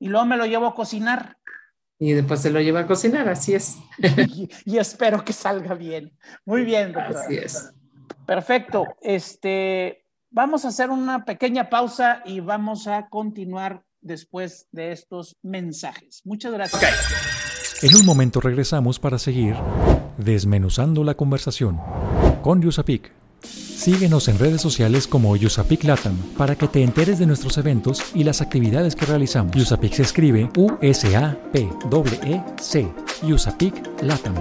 Y 0.00 0.08
luego 0.08 0.26
me 0.26 0.36
lo 0.36 0.44
llevo 0.44 0.66
a 0.66 0.74
cocinar 0.74 1.36
Y 2.00 2.14
después 2.14 2.40
se 2.40 2.50
lo 2.50 2.60
lleva 2.60 2.80
a 2.80 2.86
cocinar, 2.88 3.28
así 3.28 3.54
es. 3.54 3.76
y, 4.28 4.50
y 4.64 4.78
espero 4.78 5.24
que 5.24 5.32
salga 5.32 5.76
bien. 5.76 6.18
Muy 6.44 6.64
bien, 6.64 6.92
doctora. 6.92 7.20
Así 7.20 7.36
es. 7.36 7.72
Perfecto. 8.34 8.86
Este, 9.02 10.06
vamos 10.30 10.64
a 10.64 10.68
hacer 10.68 10.88
una 10.88 11.26
pequeña 11.26 11.68
pausa 11.68 12.22
y 12.24 12.40
vamos 12.40 12.86
a 12.86 13.10
continuar 13.10 13.84
después 14.00 14.68
de 14.72 14.92
estos 14.92 15.36
mensajes. 15.42 16.22
Muchas 16.24 16.50
gracias. 16.54 16.82
En 17.82 17.94
un 17.94 18.06
momento 18.06 18.40
regresamos 18.40 18.98
para 18.98 19.18
seguir 19.18 19.54
desmenuzando 20.16 21.04
la 21.04 21.12
conversación 21.12 21.78
con 22.40 22.62
Yusapik. 22.62 23.12
Síguenos 23.42 24.28
en 24.28 24.38
redes 24.38 24.62
sociales 24.62 25.06
como 25.06 25.36
Yusapik 25.36 25.84
Latam 25.84 26.16
para 26.38 26.56
que 26.56 26.68
te 26.68 26.82
enteres 26.82 27.18
de 27.18 27.26
nuestros 27.26 27.58
eventos 27.58 28.02
y 28.14 28.24
las 28.24 28.40
actividades 28.40 28.96
que 28.96 29.04
realizamos. 29.04 29.54
Yusapik 29.54 29.92
se 29.92 30.04
escribe 30.04 30.48
U-S-A-P-E-E-C. 30.56 31.02
Yusapik 33.26 34.02
Latam. 34.02 34.36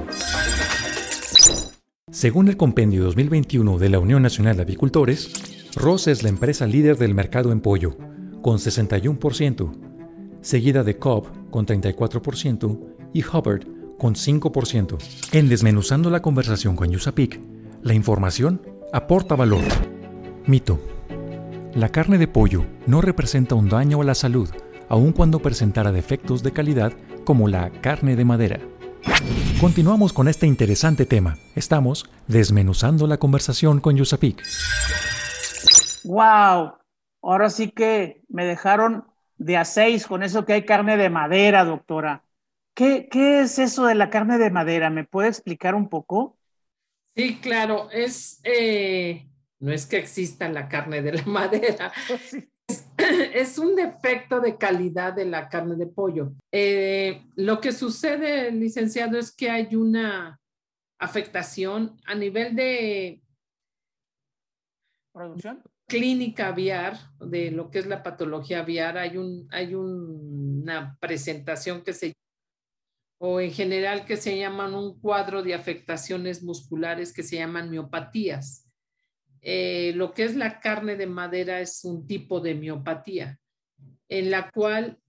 Según 2.11 2.49
el 2.49 2.57
Compendio 2.57 3.05
2021 3.05 3.77
de 3.77 3.87
la 3.87 3.99
Unión 3.99 4.21
Nacional 4.21 4.57
de 4.57 4.63
Avicultores, 4.63 5.31
Ross 5.77 6.07
es 6.07 6.23
la 6.23 6.29
empresa 6.29 6.67
líder 6.67 6.97
del 6.97 7.15
mercado 7.15 7.53
en 7.53 7.61
pollo, 7.61 7.95
con 8.41 8.57
61%, 8.57 9.71
seguida 10.41 10.83
de 10.83 10.97
Cobb 10.97 11.49
con 11.49 11.65
34% 11.65 12.79
y 13.13 13.23
Hubbard 13.23 13.65
con 13.97 14.15
5%. 14.15 14.97
En 15.31 15.47
Desmenuzando 15.47 16.09
la 16.09 16.21
conversación 16.21 16.75
con 16.75 16.91
Yusapik, 16.91 17.39
la 17.81 17.93
información 17.93 18.61
aporta 18.91 19.37
valor. 19.37 19.63
Mito. 20.45 20.81
La 21.73 21.87
carne 21.93 22.17
de 22.17 22.27
pollo 22.27 22.65
no 22.87 22.99
representa 22.99 23.55
un 23.55 23.69
daño 23.69 24.01
a 24.01 24.03
la 24.03 24.15
salud, 24.15 24.49
aun 24.89 25.13
cuando 25.13 25.39
presentara 25.39 25.93
defectos 25.93 26.43
de 26.43 26.51
calidad 26.51 26.91
como 27.23 27.47
la 27.47 27.69
carne 27.69 28.17
de 28.17 28.25
madera. 28.25 28.59
Continuamos 29.59 30.11
con 30.13 30.27
este 30.27 30.47
interesante 30.47 31.05
tema. 31.05 31.37
Estamos 31.55 32.09
desmenuzando 32.27 33.05
la 33.07 33.17
conversación 33.17 33.79
con 33.79 33.95
Yusapik. 33.95 34.41
Wow. 36.03 36.73
Ahora 37.21 37.49
sí 37.49 37.69
que 37.69 38.21
me 38.27 38.45
dejaron 38.45 39.05
de 39.37 39.57
a 39.57 39.65
seis 39.65 40.07
con 40.07 40.23
eso 40.23 40.45
que 40.45 40.53
hay 40.53 40.65
carne 40.65 40.97
de 40.97 41.09
madera, 41.09 41.63
doctora. 41.63 42.25
¿Qué, 42.73 43.07
¿Qué 43.11 43.41
es 43.41 43.59
eso 43.59 43.85
de 43.85 43.95
la 43.95 44.09
carne 44.09 44.37
de 44.37 44.49
madera? 44.49 44.89
¿Me 44.89 45.03
puede 45.03 45.29
explicar 45.29 45.75
un 45.75 45.89
poco? 45.89 46.37
Sí, 47.15 47.39
claro, 47.39 47.89
es, 47.91 48.39
eh, 48.43 49.29
no 49.59 49.71
es 49.71 49.85
que 49.85 49.97
exista 49.97 50.47
la 50.49 50.69
carne 50.69 51.01
de 51.01 51.13
la 51.13 51.23
madera, 51.25 51.91
Sí. 52.29 52.50
es 53.33 53.57
un 53.57 53.75
defecto 53.75 54.39
de 54.39 54.57
calidad 54.57 55.13
de 55.13 55.25
la 55.25 55.49
carne 55.49 55.75
de 55.75 55.87
pollo. 55.87 56.33
Eh, 56.51 57.23
lo 57.35 57.59
que 57.59 57.71
sucede, 57.71 58.51
licenciado, 58.51 59.17
es 59.17 59.31
que 59.35 59.49
hay 59.49 59.75
una 59.75 60.39
afectación 60.99 61.97
a 62.05 62.15
nivel 62.15 62.55
de 62.55 63.21
¿Producción? 65.13 65.61
clínica 65.87 66.47
aviar, 66.49 66.97
de 67.19 67.51
lo 67.51 67.69
que 67.69 67.79
es 67.79 67.85
la 67.87 68.01
patología 68.03 68.59
aviar, 68.59 68.97
hay, 68.97 69.17
un, 69.17 69.47
hay 69.51 69.75
un- 69.75 70.61
una 70.61 70.97
presentación 71.01 71.83
que 71.83 71.93
se 71.93 72.13
o 73.23 73.39
en 73.39 73.51
general 73.51 74.03
que 74.05 74.17
se 74.17 74.35
llaman 74.35 74.73
un 74.73 74.99
cuadro 74.99 75.43
de 75.43 75.53
afectaciones 75.53 76.41
musculares 76.41 77.13
que 77.13 77.21
se 77.21 77.35
llaman 77.35 77.69
miopatías. 77.69 78.67
Eh, 79.41 79.93
lo 79.95 80.13
que 80.13 80.23
es 80.23 80.35
la 80.35 80.59
carne 80.59 80.95
de 80.95 81.07
madera 81.07 81.59
es 81.59 81.83
un 81.83 82.05
tipo 82.05 82.39
de 82.39 82.53
miopatía 82.53 83.39
en 84.07 84.29
la 84.29 84.51
cual 84.51 84.99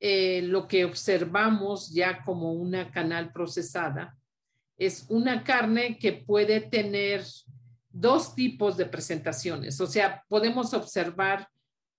eh, 0.00 0.42
lo 0.42 0.66
que 0.66 0.84
observamos 0.84 1.92
ya 1.92 2.24
como 2.24 2.52
una 2.54 2.90
canal 2.90 3.32
procesada 3.32 4.18
es 4.76 5.06
una 5.08 5.44
carne 5.44 5.98
que 5.98 6.12
puede 6.12 6.60
tener 6.60 7.24
dos 7.88 8.34
tipos 8.34 8.76
de 8.76 8.86
presentaciones. 8.86 9.80
O 9.80 9.86
sea, 9.86 10.24
podemos 10.28 10.74
observar 10.74 11.48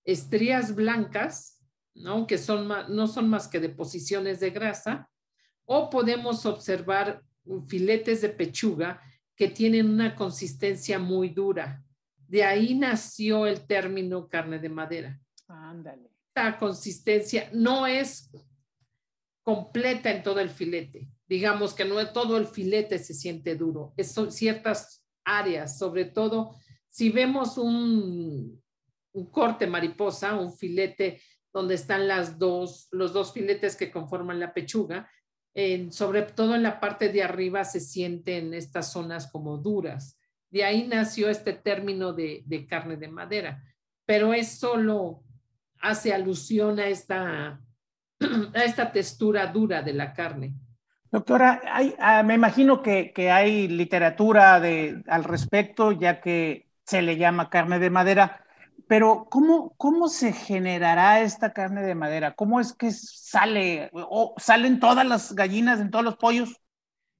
estrías 0.04 0.74
blancas, 0.74 1.60
¿no? 1.94 2.26
que 2.26 2.38
son 2.38 2.68
no 2.68 3.06
son 3.08 3.28
más 3.28 3.48
que 3.48 3.58
deposiciones 3.58 4.38
de 4.38 4.50
grasa, 4.50 5.10
o 5.64 5.90
podemos 5.90 6.46
observar 6.46 7.22
filetes 7.66 8.20
de 8.20 8.28
pechuga 8.28 9.02
que 9.38 9.46
tienen 9.48 9.88
una 9.88 10.16
consistencia 10.16 10.98
muy 10.98 11.28
dura. 11.28 11.84
De 12.26 12.42
ahí 12.42 12.74
nació 12.74 13.46
el 13.46 13.66
término 13.68 14.28
carne 14.28 14.58
de 14.58 14.68
madera. 14.68 15.20
Ándale. 15.46 16.10
Esta 16.34 16.58
consistencia 16.58 17.48
no 17.52 17.86
es 17.86 18.32
completa 19.44 20.10
en 20.10 20.24
todo 20.24 20.40
el 20.40 20.50
filete. 20.50 21.08
Digamos 21.28 21.72
que 21.72 21.84
no 21.84 22.04
todo 22.12 22.36
el 22.36 22.48
filete 22.48 22.98
se 22.98 23.14
siente 23.14 23.54
duro. 23.54 23.94
Es- 23.96 24.10
son 24.10 24.32
ciertas 24.32 25.06
áreas, 25.24 25.78
sobre 25.78 26.04
todo 26.06 26.56
si 26.88 27.10
vemos 27.10 27.58
un, 27.58 28.60
un 29.12 29.26
corte 29.30 29.68
mariposa, 29.68 30.34
un 30.34 30.52
filete 30.52 31.22
donde 31.52 31.74
están 31.76 32.08
las 32.08 32.38
dos, 32.40 32.88
los 32.90 33.12
dos 33.12 33.32
filetes 33.32 33.76
que 33.76 33.92
conforman 33.92 34.40
la 34.40 34.52
pechuga, 34.52 35.08
en- 35.54 35.92
sobre 35.92 36.22
todo 36.22 36.54
en 36.54 36.62
la 36.62 36.80
parte 36.80 37.08
de 37.10 37.22
arriba 37.22 37.64
se 37.64 37.80
sienten 37.80 38.54
estas 38.54 38.92
zonas 38.92 39.30
como 39.30 39.58
duras. 39.58 40.18
De 40.50 40.64
ahí 40.64 40.86
nació 40.86 41.28
este 41.28 41.52
término 41.52 42.12
de, 42.12 42.42
de 42.46 42.66
carne 42.66 42.96
de 42.96 43.08
madera, 43.08 43.62
pero 44.06 44.32
es 44.32 44.58
solo 44.58 45.22
hace 45.80 46.12
alusión 46.14 46.78
a 46.78 46.86
esta, 46.88 47.60
a 48.54 48.64
esta 48.64 48.92
textura 48.92 49.46
dura 49.46 49.82
de 49.82 49.92
la 49.92 50.12
carne. 50.12 50.54
Doctora, 51.10 51.62
ah, 51.98 52.22
me 52.22 52.34
imagino 52.34 52.82
que, 52.82 53.12
que 53.12 53.30
hay 53.30 53.66
literatura 53.68 54.60
de, 54.60 55.02
al 55.06 55.24
respecto, 55.24 55.92
ya 55.92 56.20
que 56.20 56.68
se 56.84 57.00
le 57.00 57.16
llama 57.16 57.48
carne 57.48 57.78
de 57.78 57.88
madera, 57.90 58.44
pero 58.88 59.26
¿cómo, 59.30 59.74
¿cómo 59.76 60.08
se 60.08 60.32
generará 60.32 61.20
esta 61.20 61.52
carne 61.52 61.82
de 61.82 61.94
madera? 61.94 62.34
¿Cómo 62.34 62.58
es 62.58 62.72
que 62.72 62.90
sale? 62.90 63.90
¿O 63.92 64.34
salen 64.38 64.80
todas 64.80 65.06
las 65.06 65.34
gallinas 65.34 65.78
en 65.78 65.90
todos 65.90 66.04
los 66.04 66.16
pollos? 66.16 66.56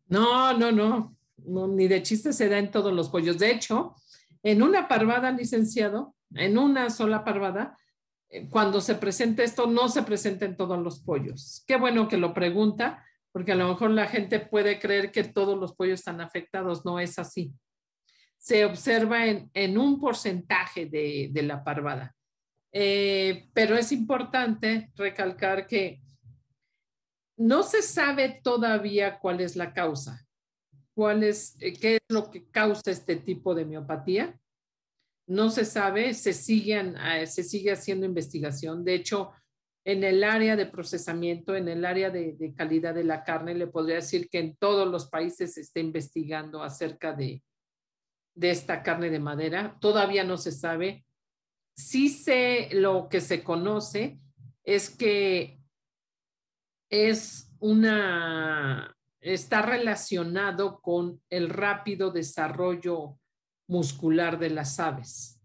No, 0.06 0.56
no, 0.56 0.72
no, 0.72 1.14
no, 1.36 1.68
ni 1.68 1.86
de 1.86 2.02
chiste 2.02 2.32
se 2.32 2.48
da 2.48 2.58
en 2.58 2.70
todos 2.70 2.92
los 2.94 3.10
pollos. 3.10 3.38
De 3.38 3.50
hecho, 3.50 3.94
en 4.42 4.62
una 4.62 4.88
parvada, 4.88 5.30
licenciado, 5.30 6.14
en 6.34 6.56
una 6.56 6.88
sola 6.88 7.22
parvada, 7.22 7.76
eh, 8.30 8.48
cuando 8.48 8.80
se 8.80 8.94
presenta 8.94 9.42
esto, 9.42 9.66
no 9.66 9.90
se 9.90 10.02
presenta 10.02 10.46
en 10.46 10.56
todos 10.56 10.78
los 10.78 11.00
pollos. 11.00 11.64
Qué 11.66 11.76
bueno 11.76 12.08
que 12.08 12.16
lo 12.16 12.32
pregunta, 12.32 13.04
porque 13.30 13.52
a 13.52 13.56
lo 13.56 13.68
mejor 13.68 13.90
la 13.90 14.06
gente 14.06 14.40
puede 14.40 14.78
creer 14.78 15.12
que 15.12 15.24
todos 15.24 15.58
los 15.58 15.74
pollos 15.74 16.00
están 16.00 16.22
afectados. 16.22 16.86
No 16.86 16.98
es 16.98 17.18
así. 17.18 17.52
Se 18.48 18.64
observa 18.64 19.26
en, 19.26 19.50
en 19.52 19.76
un 19.76 20.00
porcentaje 20.00 20.86
de, 20.86 21.28
de 21.30 21.42
la 21.42 21.62
parvada. 21.62 22.16
Eh, 22.72 23.50
pero 23.52 23.76
es 23.76 23.92
importante 23.92 24.90
recalcar 24.96 25.66
que 25.66 26.00
no 27.36 27.62
se 27.62 27.82
sabe 27.82 28.40
todavía 28.42 29.18
cuál 29.18 29.42
es 29.42 29.54
la 29.54 29.74
causa, 29.74 30.26
cuál 30.94 31.24
es, 31.24 31.60
eh, 31.60 31.74
qué 31.74 31.96
es 31.96 32.00
lo 32.08 32.30
que 32.30 32.48
causa 32.48 32.90
este 32.90 33.16
tipo 33.16 33.54
de 33.54 33.66
miopatía. 33.66 34.40
No 35.26 35.50
se 35.50 35.66
sabe, 35.66 36.14
se, 36.14 36.32
siguen, 36.32 36.96
eh, 36.96 37.26
se 37.26 37.42
sigue 37.42 37.72
haciendo 37.72 38.06
investigación. 38.06 38.82
De 38.82 38.94
hecho, 38.94 39.30
en 39.84 40.04
el 40.04 40.24
área 40.24 40.56
de 40.56 40.64
procesamiento, 40.64 41.54
en 41.54 41.68
el 41.68 41.84
área 41.84 42.08
de, 42.08 42.32
de, 42.32 42.54
calidad 42.54 42.94
de 42.94 43.04
la 43.04 43.24
carne, 43.24 43.54
le 43.54 43.66
podría 43.66 43.96
decir 43.96 44.30
que 44.30 44.38
en 44.38 44.56
todos 44.56 44.88
los 44.88 45.10
países 45.10 45.52
se 45.52 45.60
está 45.60 45.80
investigando 45.80 46.62
acerca 46.62 47.12
de, 47.12 47.42
de 48.38 48.50
esta 48.50 48.82
carne 48.82 49.10
de 49.10 49.18
madera. 49.18 49.76
Todavía 49.80 50.24
no 50.24 50.36
se 50.36 50.52
sabe 50.52 51.04
sí 51.78 52.08
sé 52.08 52.68
lo 52.72 53.08
que 53.08 53.20
se 53.20 53.44
conoce 53.44 54.18
es 54.64 54.90
que 54.90 55.60
es 56.90 57.52
una, 57.60 58.96
está 59.20 59.62
relacionado 59.62 60.80
con 60.80 61.22
el 61.30 61.48
rápido 61.48 62.10
desarrollo 62.10 63.18
muscular 63.68 64.38
de 64.38 64.50
las 64.50 64.80
aves. 64.80 65.40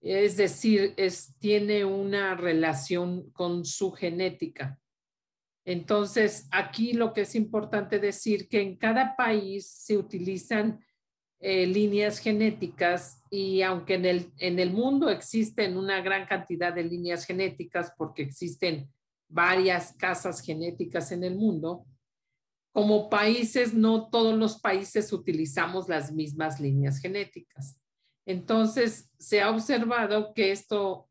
Es 0.00 0.36
decir, 0.36 0.94
es, 0.96 1.36
tiene 1.38 1.84
una 1.84 2.34
relación 2.34 3.30
con 3.32 3.64
su 3.64 3.92
genética. 3.92 4.78
Entonces, 5.64 6.48
aquí 6.52 6.92
lo 6.92 7.12
que 7.12 7.22
es 7.22 7.34
importante 7.34 7.98
decir 7.98 8.48
que 8.48 8.62
en 8.62 8.76
cada 8.76 9.16
país 9.16 9.68
se 9.68 9.96
utilizan 9.98 10.85
eh, 11.40 11.66
líneas 11.66 12.18
genéticas 12.18 13.22
y 13.30 13.62
aunque 13.62 13.94
en 13.94 14.06
el, 14.06 14.32
en 14.38 14.58
el 14.58 14.72
mundo 14.72 15.10
existen 15.10 15.76
una 15.76 16.00
gran 16.00 16.26
cantidad 16.26 16.72
de 16.72 16.84
líneas 16.84 17.26
genéticas 17.26 17.92
porque 17.96 18.22
existen 18.22 18.88
varias 19.28 19.92
casas 19.94 20.40
genéticas 20.40 21.12
en 21.12 21.24
el 21.24 21.36
mundo, 21.36 21.84
como 22.72 23.08
países 23.10 23.74
no 23.74 24.08
todos 24.08 24.36
los 24.36 24.60
países 24.60 25.12
utilizamos 25.12 25.88
las 25.88 26.12
mismas 26.12 26.60
líneas 26.60 26.98
genéticas. 26.98 27.80
Entonces, 28.26 29.10
se 29.18 29.40
ha 29.40 29.50
observado 29.50 30.34
que 30.34 30.52
esto 30.52 31.08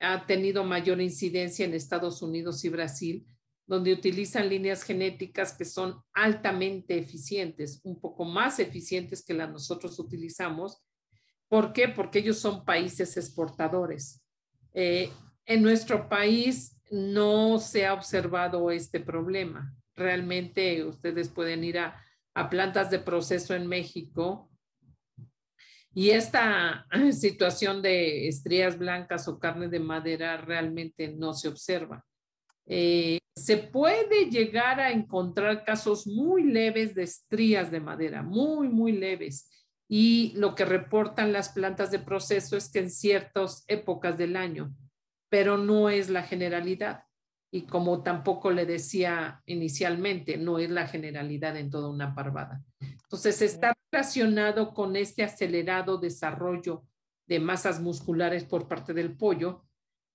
ha 0.00 0.26
tenido 0.26 0.64
mayor 0.64 1.00
incidencia 1.00 1.64
en 1.64 1.74
Estados 1.74 2.22
Unidos 2.22 2.64
y 2.64 2.68
Brasil 2.68 3.26
donde 3.66 3.92
utilizan 3.92 4.48
líneas 4.48 4.82
genéticas 4.82 5.52
que 5.52 5.64
son 5.64 6.02
altamente 6.12 6.98
eficientes, 6.98 7.80
un 7.84 8.00
poco 8.00 8.24
más 8.24 8.58
eficientes 8.58 9.24
que 9.24 9.34
las 9.34 9.50
nosotros 9.50 9.98
utilizamos. 9.98 10.82
¿Por 11.48 11.72
qué? 11.72 11.88
Porque 11.88 12.18
ellos 12.18 12.38
son 12.38 12.64
países 12.64 13.16
exportadores. 13.16 14.22
Eh, 14.74 15.10
en 15.46 15.62
nuestro 15.62 16.08
país 16.08 16.76
no 16.90 17.58
se 17.58 17.86
ha 17.86 17.94
observado 17.94 18.70
este 18.70 19.00
problema. 19.00 19.74
Realmente 19.94 20.84
ustedes 20.84 21.28
pueden 21.28 21.64
ir 21.64 21.78
a, 21.78 22.02
a 22.34 22.50
plantas 22.50 22.90
de 22.90 22.98
proceso 22.98 23.54
en 23.54 23.66
México 23.66 24.50
y 25.94 26.10
esta 26.10 26.86
situación 27.12 27.80
de 27.80 28.28
estrías 28.28 28.76
blancas 28.76 29.28
o 29.28 29.38
carne 29.38 29.68
de 29.68 29.80
madera 29.80 30.36
realmente 30.36 31.08
no 31.08 31.32
se 31.32 31.48
observa. 31.48 32.04
Eh, 32.66 33.18
se 33.36 33.56
puede 33.56 34.30
llegar 34.30 34.80
a 34.80 34.90
encontrar 34.90 35.64
casos 35.64 36.06
muy 36.06 36.44
leves 36.44 36.94
de 36.94 37.02
estrías 37.02 37.70
de 37.70 37.80
madera, 37.80 38.22
muy, 38.22 38.68
muy 38.68 38.92
leves. 38.92 39.50
Y 39.88 40.32
lo 40.36 40.54
que 40.54 40.64
reportan 40.64 41.32
las 41.32 41.50
plantas 41.50 41.90
de 41.90 41.98
proceso 41.98 42.56
es 42.56 42.70
que 42.70 42.78
en 42.78 42.90
ciertas 42.90 43.64
épocas 43.68 44.16
del 44.16 44.36
año, 44.36 44.74
pero 45.28 45.58
no 45.58 45.90
es 45.90 46.10
la 46.10 46.22
generalidad. 46.22 47.04
Y 47.50 47.66
como 47.66 48.02
tampoco 48.02 48.50
le 48.50 48.66
decía 48.66 49.42
inicialmente, 49.46 50.36
no 50.36 50.58
es 50.58 50.70
la 50.70 50.86
generalidad 50.86 51.56
en 51.56 51.70
toda 51.70 51.88
una 51.88 52.14
parvada. 52.14 52.62
Entonces, 52.80 53.42
está 53.42 53.74
relacionado 53.92 54.74
con 54.74 54.96
este 54.96 55.22
acelerado 55.22 55.98
desarrollo 55.98 56.84
de 57.26 57.40
masas 57.40 57.80
musculares 57.80 58.44
por 58.44 58.66
parte 58.66 58.92
del 58.92 59.16
pollo, 59.16 59.64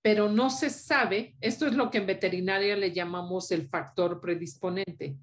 pero 0.01 0.29
no 0.29 0.49
se 0.49 0.69
sabe, 0.69 1.35
esto 1.41 1.67
es 1.67 1.73
lo 1.73 1.89
que 1.89 1.97
en 1.97 2.07
veterinaria 2.07 2.75
le 2.75 2.93
llamamos 2.93 3.51
el 3.51 3.67
factor 3.67 4.21
predisponente, 4.21 5.17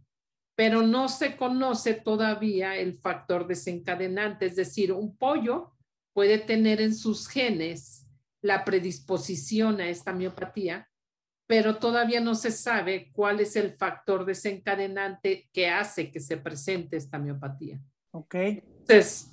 pero 0.54 0.82
no 0.82 1.08
se 1.08 1.36
conoce 1.36 1.94
todavía 1.94 2.76
el 2.76 2.98
factor 2.98 3.46
desencadenante, 3.46 4.46
es 4.46 4.56
decir, 4.56 4.92
un 4.92 5.16
pollo 5.16 5.72
puede 6.12 6.38
tener 6.38 6.80
en 6.80 6.94
sus 6.94 7.28
genes 7.28 8.06
la 8.42 8.64
predisposición 8.64 9.80
a 9.80 9.88
esta 9.88 10.12
miopatía, 10.12 10.88
pero 11.46 11.76
todavía 11.76 12.20
no 12.20 12.34
se 12.34 12.50
sabe 12.50 13.10
cuál 13.12 13.40
es 13.40 13.54
el 13.56 13.72
factor 13.76 14.24
desencadenante 14.24 15.48
que 15.52 15.68
hace 15.68 16.10
que 16.10 16.20
se 16.20 16.36
presente 16.36 16.96
esta 16.96 17.18
miopatía. 17.18 17.80
Ok. 18.12 18.34
Entonces, 18.34 19.30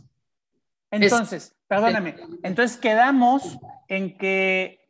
entonces, 0.91 1.55
perdóname, 1.67 2.15
entonces 2.43 2.77
quedamos 2.77 3.57
en 3.87 4.17
que 4.17 4.82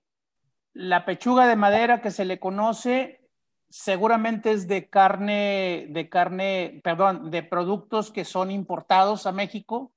la 0.73 1.05
pechuga 1.05 1.47
de 1.47 1.55
madera 1.55 2.01
que 2.01 2.11
se 2.11 2.25
le 2.25 2.39
conoce 2.39 3.21
seguramente 3.69 4.51
es 4.51 4.67
de 4.67 4.87
carne, 4.87 5.87
de 5.89 6.07
carne, 6.09 6.79
perdón, 6.83 7.31
de 7.31 7.41
productos 7.41 8.11
que 8.11 8.25
son 8.25 8.51
importados 8.51 9.25
a 9.25 9.31
México 9.31 9.91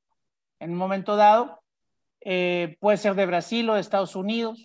en 0.61 0.71
un 0.73 0.79
momento 0.79 1.17
dado. 1.17 1.63
Eh, 2.21 2.77
puede 2.81 2.97
ser 2.97 3.15
de 3.15 3.27
Brasil 3.27 3.69
o 3.69 3.75
de 3.75 3.81
Estados 3.81 4.17
Unidos, 4.17 4.65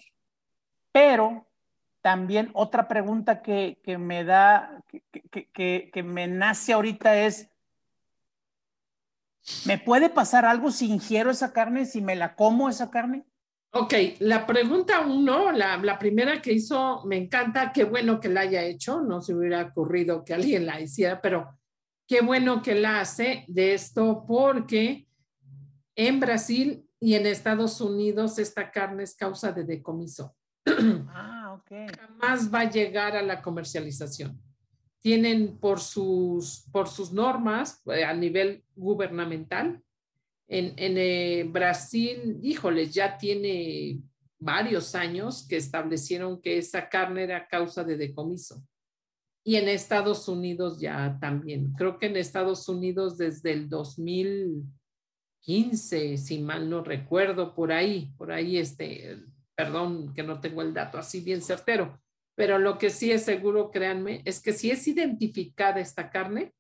pero 0.92 1.48
también 2.02 2.52
otra 2.54 2.88
pregunta 2.88 3.42
que, 3.42 3.78
me 4.00 4.24
da, 4.24 4.82
que, 5.12 5.92
que, 5.92 6.04
me 6.04 6.28
nace 6.28 6.74
ahorita 6.74 7.18
es, 7.18 7.50
¿me 9.66 9.78
puede 9.78 10.10
pasar 10.10 10.46
algo 10.46 10.72
si 10.72 10.90
ingiero 10.90 11.30
esa 11.30 11.54
carne, 11.54 11.86
si 11.86 12.02
me 12.02 12.16
la 12.16 12.36
como 12.36 12.70
esa 12.70 12.90
carne? 12.90 13.26
Ok, 13.74 13.94
la 14.20 14.46
pregunta 14.46 15.00
uno, 15.00 15.52
la, 15.52 15.78
la, 15.78 15.98
primera 15.98 16.42
que 16.42 16.52
hizo, 16.52 17.06
me 17.06 17.16
encanta, 17.16 17.72
qué 17.72 17.86
bueno 17.86 18.20
que 18.20 18.28
la 18.28 18.42
haya 18.42 18.64
hecho, 18.64 19.00
no 19.00 19.22
se 19.22 19.34
hubiera 19.34 19.62
ocurrido 19.62 20.26
que 20.26 20.34
alguien 20.34 20.66
la 20.66 20.82
hiciera, 20.82 21.22
pero 21.22 21.58
qué 22.06 22.20
bueno 22.20 22.62
que 22.62 22.76
la 22.76 23.00
hace 23.00 23.46
de 23.48 23.74
esto 23.74 24.26
porque 24.28 25.08
en 25.96 26.20
Brasil 26.20 26.86
y 27.00 27.16
en 27.16 27.26
Estados 27.26 27.80
Unidos 27.80 28.38
esta 28.40 28.72
carne 28.72 29.04
es 29.04 29.16
causa 29.16 29.52
de 29.52 29.64
decomiso. 29.64 30.36
Ah, 31.14 31.54
ok. 31.54 31.92
Jamás 31.98 32.54
va 32.54 32.62
a 32.62 32.70
llegar 32.70 33.16
a 33.16 33.22
la 33.22 33.42
comercialización. 33.42 34.40
Tienen 35.00 35.58
por 35.58 35.80
sus, 35.80 36.66
por 36.72 36.88
sus 36.88 37.12
normas 37.12 37.82
eh, 37.88 38.06
a 38.06 38.14
nivel 38.14 38.64
gubernamental, 38.76 39.82
en, 40.54 40.98
eh, 40.98 41.46
Brasil, 41.50 42.38
híjoles, 42.44 42.94
ya 42.94 43.18
tiene 43.18 44.02
varios 44.38 44.96
años 44.96 45.48
que 45.48 45.56
establecieron 45.56 46.42
que 46.42 46.58
esa 46.58 46.90
carne 46.90 47.24
era 47.24 47.48
causa 47.48 47.86
de 47.86 47.96
decomiso. 47.96 48.62
Y 49.46 49.56
en 49.56 49.70
Estados 49.70 50.28
Unidos 50.28 50.78
ya 50.78 51.18
también. 51.22 51.72
Creo 51.74 51.98
que 51.98 52.08
en 52.08 52.18
Estados 52.18 52.68
Unidos 52.68 53.18
desde 53.18 53.54
el 53.54 53.70
2015, 53.70 56.18
si 56.18 56.40
mal 56.40 56.70
no 56.70 56.84
recuerdo, 56.84 57.56
por 57.56 57.72
ahí, 57.72 58.12
por 58.18 58.34
ahí 58.34 58.58
este, 58.58 59.24
perdón 59.56 60.14
que 60.14 60.24
no 60.24 60.42
tengo 60.42 60.64
el 60.64 60.74
dato 60.74 60.98
así 60.98 61.22
bien 61.22 61.42
certero, 61.42 61.98
pero 62.36 62.60
lo 62.60 62.78
que 62.78 62.90
sí 62.90 63.10
es 63.10 63.24
seguro, 63.24 63.72
créanme, 63.72 64.22
es 64.26 64.42
que 64.42 64.52
si 64.52 64.70
es 64.70 64.86
identificada 64.86 65.80
esta 65.80 66.10
carne, 66.10 66.54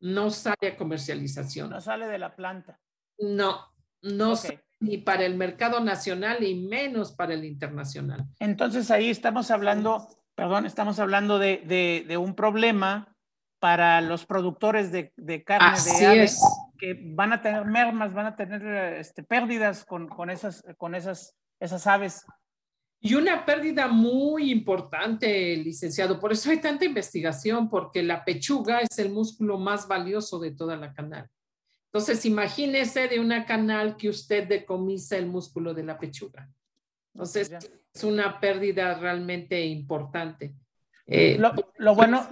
no 0.00 0.30
sale 0.30 0.72
a 0.74 0.76
comercialización. 0.76 1.70
No 1.70 1.80
sale 1.80 2.08
de 2.08 2.18
la 2.18 2.36
planta. 2.36 2.78
No, 3.18 3.72
no 4.02 4.34
ni 4.80 4.98
para 4.98 5.24
el 5.24 5.36
mercado 5.36 5.80
nacional 5.80 6.42
y 6.44 6.54
menos 6.54 7.12
para 7.12 7.34
el 7.34 7.44
internacional. 7.44 8.26
Entonces 8.38 8.90
ahí 8.90 9.10
estamos 9.10 9.50
hablando, 9.50 10.08
perdón, 10.34 10.66
estamos 10.66 10.98
hablando 10.98 11.38
de, 11.38 12.16
un 12.20 12.34
problema 12.34 13.14
para 13.58 14.00
los 14.00 14.26
productores 14.26 14.92
de, 14.92 15.44
carne 15.44 15.78
de 15.98 16.06
aves 16.06 16.40
que 16.78 17.00
van 17.14 17.32
a 17.32 17.40
tener 17.40 17.64
mermas, 17.64 18.12
van 18.12 18.26
a 18.26 18.36
tener 18.36 18.94
este, 18.98 19.22
pérdidas 19.22 19.84
con, 19.84 20.30
esas, 20.30 20.62
con 20.76 20.94
esas, 20.94 21.34
esas 21.58 21.86
aves. 21.86 22.26
Y 23.00 23.14
una 23.14 23.46
pérdida 23.46 23.88
muy 23.88 24.50
importante, 24.50 25.56
licenciado. 25.56 26.18
Por 26.18 26.32
eso 26.32 26.50
hay 26.50 26.60
tanta 26.60 26.84
investigación, 26.84 27.68
porque 27.70 28.02
la 28.02 28.24
pechuga 28.24 28.80
es 28.80 28.98
el 28.98 29.10
músculo 29.10 29.58
más 29.58 29.86
valioso 29.86 30.38
de 30.38 30.50
toda 30.50 30.76
la 30.76 30.92
canal. 30.92 31.28
Entonces, 31.96 32.26
imagínese 32.26 33.08
de 33.08 33.18
una 33.18 33.46
canal 33.46 33.96
que 33.96 34.10
usted 34.10 34.46
decomisa 34.46 35.16
el 35.16 35.24
músculo 35.24 35.72
de 35.72 35.82
la 35.82 35.98
pechuga. 35.98 36.46
Entonces, 37.14 37.50
es 37.94 38.04
una 38.04 38.38
pérdida 38.38 38.98
realmente 38.98 39.64
importante. 39.64 40.52
Eh, 41.06 41.38
lo, 41.78 41.94
bueno 41.94 42.28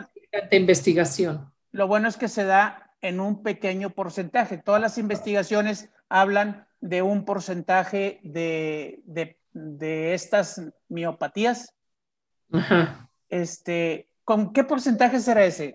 de 0.50 0.56
investigación. 0.58 1.50
Lo 1.72 1.88
bueno 1.88 2.08
es 2.08 2.18
que 2.18 2.28
se 2.28 2.44
da 2.44 2.94
en 3.00 3.20
un 3.20 3.42
pequeño 3.42 3.88
porcentaje. 3.88 4.58
Todas 4.58 4.82
las 4.82 4.98
investigaciones 4.98 5.88
hablan 6.10 6.68
de 6.82 7.00
un 7.00 7.24
porcentaje 7.24 8.20
de, 8.22 9.00
de, 9.06 10.12
estas 10.12 10.60
miopatías. 10.90 11.74
Este, 13.30 14.10
¿Con 14.24 14.52
qué 14.52 14.62
porcentaje 14.62 15.20
será 15.20 15.42
ese? 15.46 15.74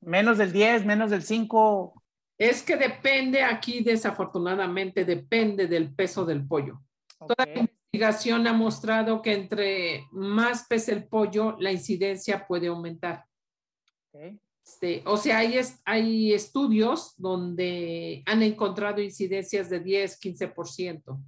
¿Menos 0.00 0.38
del 0.38 0.52
10, 0.52 0.86
menos 0.86 1.10
del 1.10 1.24
5? 1.24 2.00
Es 2.36 2.62
que 2.62 2.76
depende 2.76 3.42
aquí, 3.42 3.82
desafortunadamente, 3.82 5.04
depende 5.04 5.66
del 5.66 5.94
peso 5.94 6.24
del 6.24 6.46
pollo. 6.46 6.80
Toda 7.18 7.46
la 7.46 7.60
investigación 7.60 8.46
ha 8.46 8.52
mostrado 8.52 9.22
que 9.22 9.32
entre 9.32 10.06
más 10.10 10.66
pesa 10.66 10.92
el 10.92 11.06
pollo, 11.06 11.56
la 11.60 11.70
incidencia 11.70 12.46
puede 12.46 12.66
aumentar. 12.66 13.24
Este, 14.64 15.02
o 15.06 15.16
sea, 15.16 15.38
hay, 15.38 15.60
hay 15.84 16.32
estudios 16.32 17.14
donde 17.16 18.22
han 18.26 18.42
encontrado 18.42 19.00
incidencias 19.00 19.70
de 19.70 19.80
10, 19.80 20.20
15%. 20.20 21.22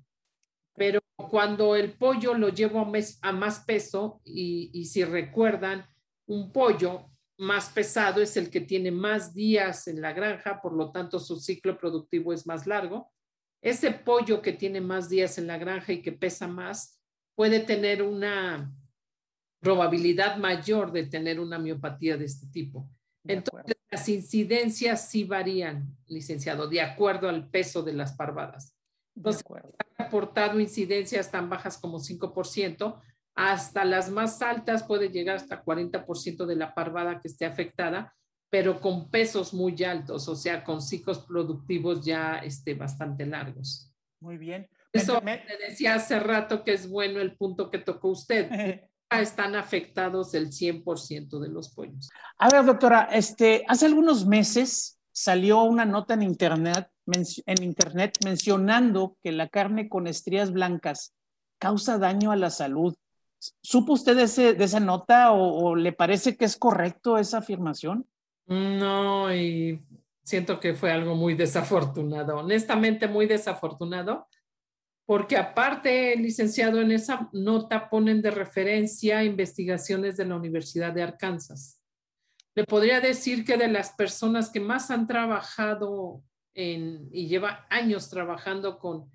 Pero 0.74 1.00
cuando 1.16 1.76
el 1.76 1.92
pollo 1.96 2.34
lo 2.34 2.48
llevo 2.48 2.80
a, 2.80 3.32
más 3.32 3.60
peso 3.60 4.20
y, 4.24 4.70
y 4.72 4.86
si 4.86 5.04
recuerdan, 5.04 5.86
un 6.26 6.50
pollo 6.50 7.10
más 7.38 7.68
pesado 7.68 8.22
es 8.22 8.36
el 8.36 8.50
que 8.50 8.60
tiene 8.60 8.90
más 8.90 9.34
días 9.34 9.88
en 9.88 10.00
la 10.00 10.12
granja, 10.12 10.60
por 10.60 10.72
lo 10.72 10.90
tanto 10.90 11.18
su 11.18 11.36
ciclo 11.36 11.76
productivo 11.76 12.32
es 12.32 12.46
más 12.46 12.66
largo. 12.66 13.12
Ese 13.62 13.90
pollo 13.90 14.40
que 14.40 14.52
tiene 14.52 14.80
más 14.80 15.08
días 15.08 15.38
en 15.38 15.46
la 15.46 15.58
granja 15.58 15.92
y 15.92 16.02
que 16.02 16.12
pesa 16.12 16.48
más 16.48 17.00
puede 17.34 17.60
tener 17.60 18.02
una 18.02 18.72
probabilidad 19.60 20.36
mayor 20.38 20.92
de 20.92 21.06
tener 21.06 21.40
una 21.40 21.58
miopatía 21.58 22.16
de 22.16 22.24
este 22.24 22.46
tipo. 22.46 22.88
Entonces, 23.24 23.76
las 23.90 24.08
incidencias 24.08 25.10
sí 25.10 25.24
varían, 25.24 25.96
licenciado, 26.06 26.68
de 26.68 26.80
acuerdo 26.80 27.28
al 27.28 27.48
peso 27.50 27.82
de 27.82 27.92
las 27.92 28.12
parvadas. 28.12 28.76
Entonces, 29.14 29.44
ha 29.50 30.02
reportado 30.04 30.60
incidencias 30.60 31.30
tan 31.30 31.48
bajas 31.48 31.78
como 31.78 31.98
5%, 31.98 33.00
hasta 33.36 33.84
las 33.84 34.10
más 34.10 34.40
altas 34.40 34.82
puede 34.82 35.10
llegar 35.10 35.36
hasta 35.36 35.62
40% 35.62 36.46
de 36.46 36.56
la 36.56 36.74
parvada 36.74 37.20
que 37.20 37.28
esté 37.28 37.44
afectada, 37.44 38.16
pero 38.50 38.80
con 38.80 39.10
pesos 39.10 39.52
muy 39.52 39.82
altos, 39.84 40.26
o 40.28 40.34
sea, 40.34 40.64
con 40.64 40.80
ciclos 40.80 41.18
productivos 41.20 42.04
ya 42.04 42.38
este, 42.38 42.74
bastante 42.74 43.26
largos. 43.26 43.92
Muy 44.20 44.38
bien. 44.38 44.68
Eso 44.90 45.20
me, 45.20 45.44
decía 45.66 45.96
hace 45.96 46.18
rato 46.18 46.64
que 46.64 46.72
es 46.72 46.88
bueno 46.88 47.20
el 47.20 47.36
punto 47.36 47.70
que 47.70 47.78
tocó 47.78 48.08
usted. 48.08 48.48
Están 49.10 49.54
afectados 49.54 50.34
el 50.34 50.48
100% 50.48 51.38
de 51.38 51.48
los 51.48 51.68
pollos. 51.72 52.08
A 52.38 52.48
ver, 52.48 52.64
doctora, 52.64 53.08
este, 53.12 53.64
hace 53.68 53.86
algunos 53.86 54.26
meses 54.26 54.98
salió 55.12 55.62
una 55.62 55.84
nota 55.84 56.14
en 56.14 56.22
internet, 56.22 56.90
en 57.06 57.62
internet 57.62 58.18
mencionando 58.24 59.16
que 59.22 59.30
la 59.30 59.48
carne 59.48 59.88
con 59.88 60.06
estrías 60.06 60.52
blancas 60.52 61.14
causa 61.58 61.98
daño 61.98 62.32
a 62.32 62.36
la 62.36 62.50
salud. 62.50 62.96
¿Supo 63.62 63.92
usted 63.92 64.16
de, 64.16 64.64
esa 64.64 64.80
nota 64.80 65.32
o, 65.32 65.74
le 65.76 65.92
parece 65.92 66.36
que 66.36 66.44
es 66.44 66.56
correcto 66.56 67.18
esa 67.18 67.38
afirmación? 67.38 68.06
No, 68.46 69.34
y 69.34 69.82
siento 70.24 70.60
que 70.60 70.74
fue 70.74 70.90
algo 70.90 71.14
muy 71.14 71.34
desafortunado, 71.34 72.38
honestamente 72.38 73.08
muy 73.08 73.26
desafortunado, 73.26 74.26
porque 75.06 75.36
aparte, 75.36 76.16
licenciado, 76.16 76.80
en 76.80 76.90
esa 76.90 77.28
nota 77.32 77.88
ponen 77.88 78.22
de 78.22 78.30
referencia 78.32 79.22
investigaciones 79.22 80.16
de 80.16 80.26
la 80.26 80.36
Universidad 80.36 80.92
de 80.92 81.04
Arkansas. 81.04 81.80
Le 82.56 82.64
podría 82.64 83.00
decir 83.00 83.44
que 83.44 83.56
de 83.56 83.68
las 83.68 83.90
personas 83.92 84.50
que 84.50 84.60
más 84.60 84.90
han 84.90 85.06
trabajado 85.06 86.22
en, 86.54 87.08
y 87.12 87.28
lleva 87.28 87.66
años 87.70 88.08
trabajando 88.08 88.78
con 88.78 89.12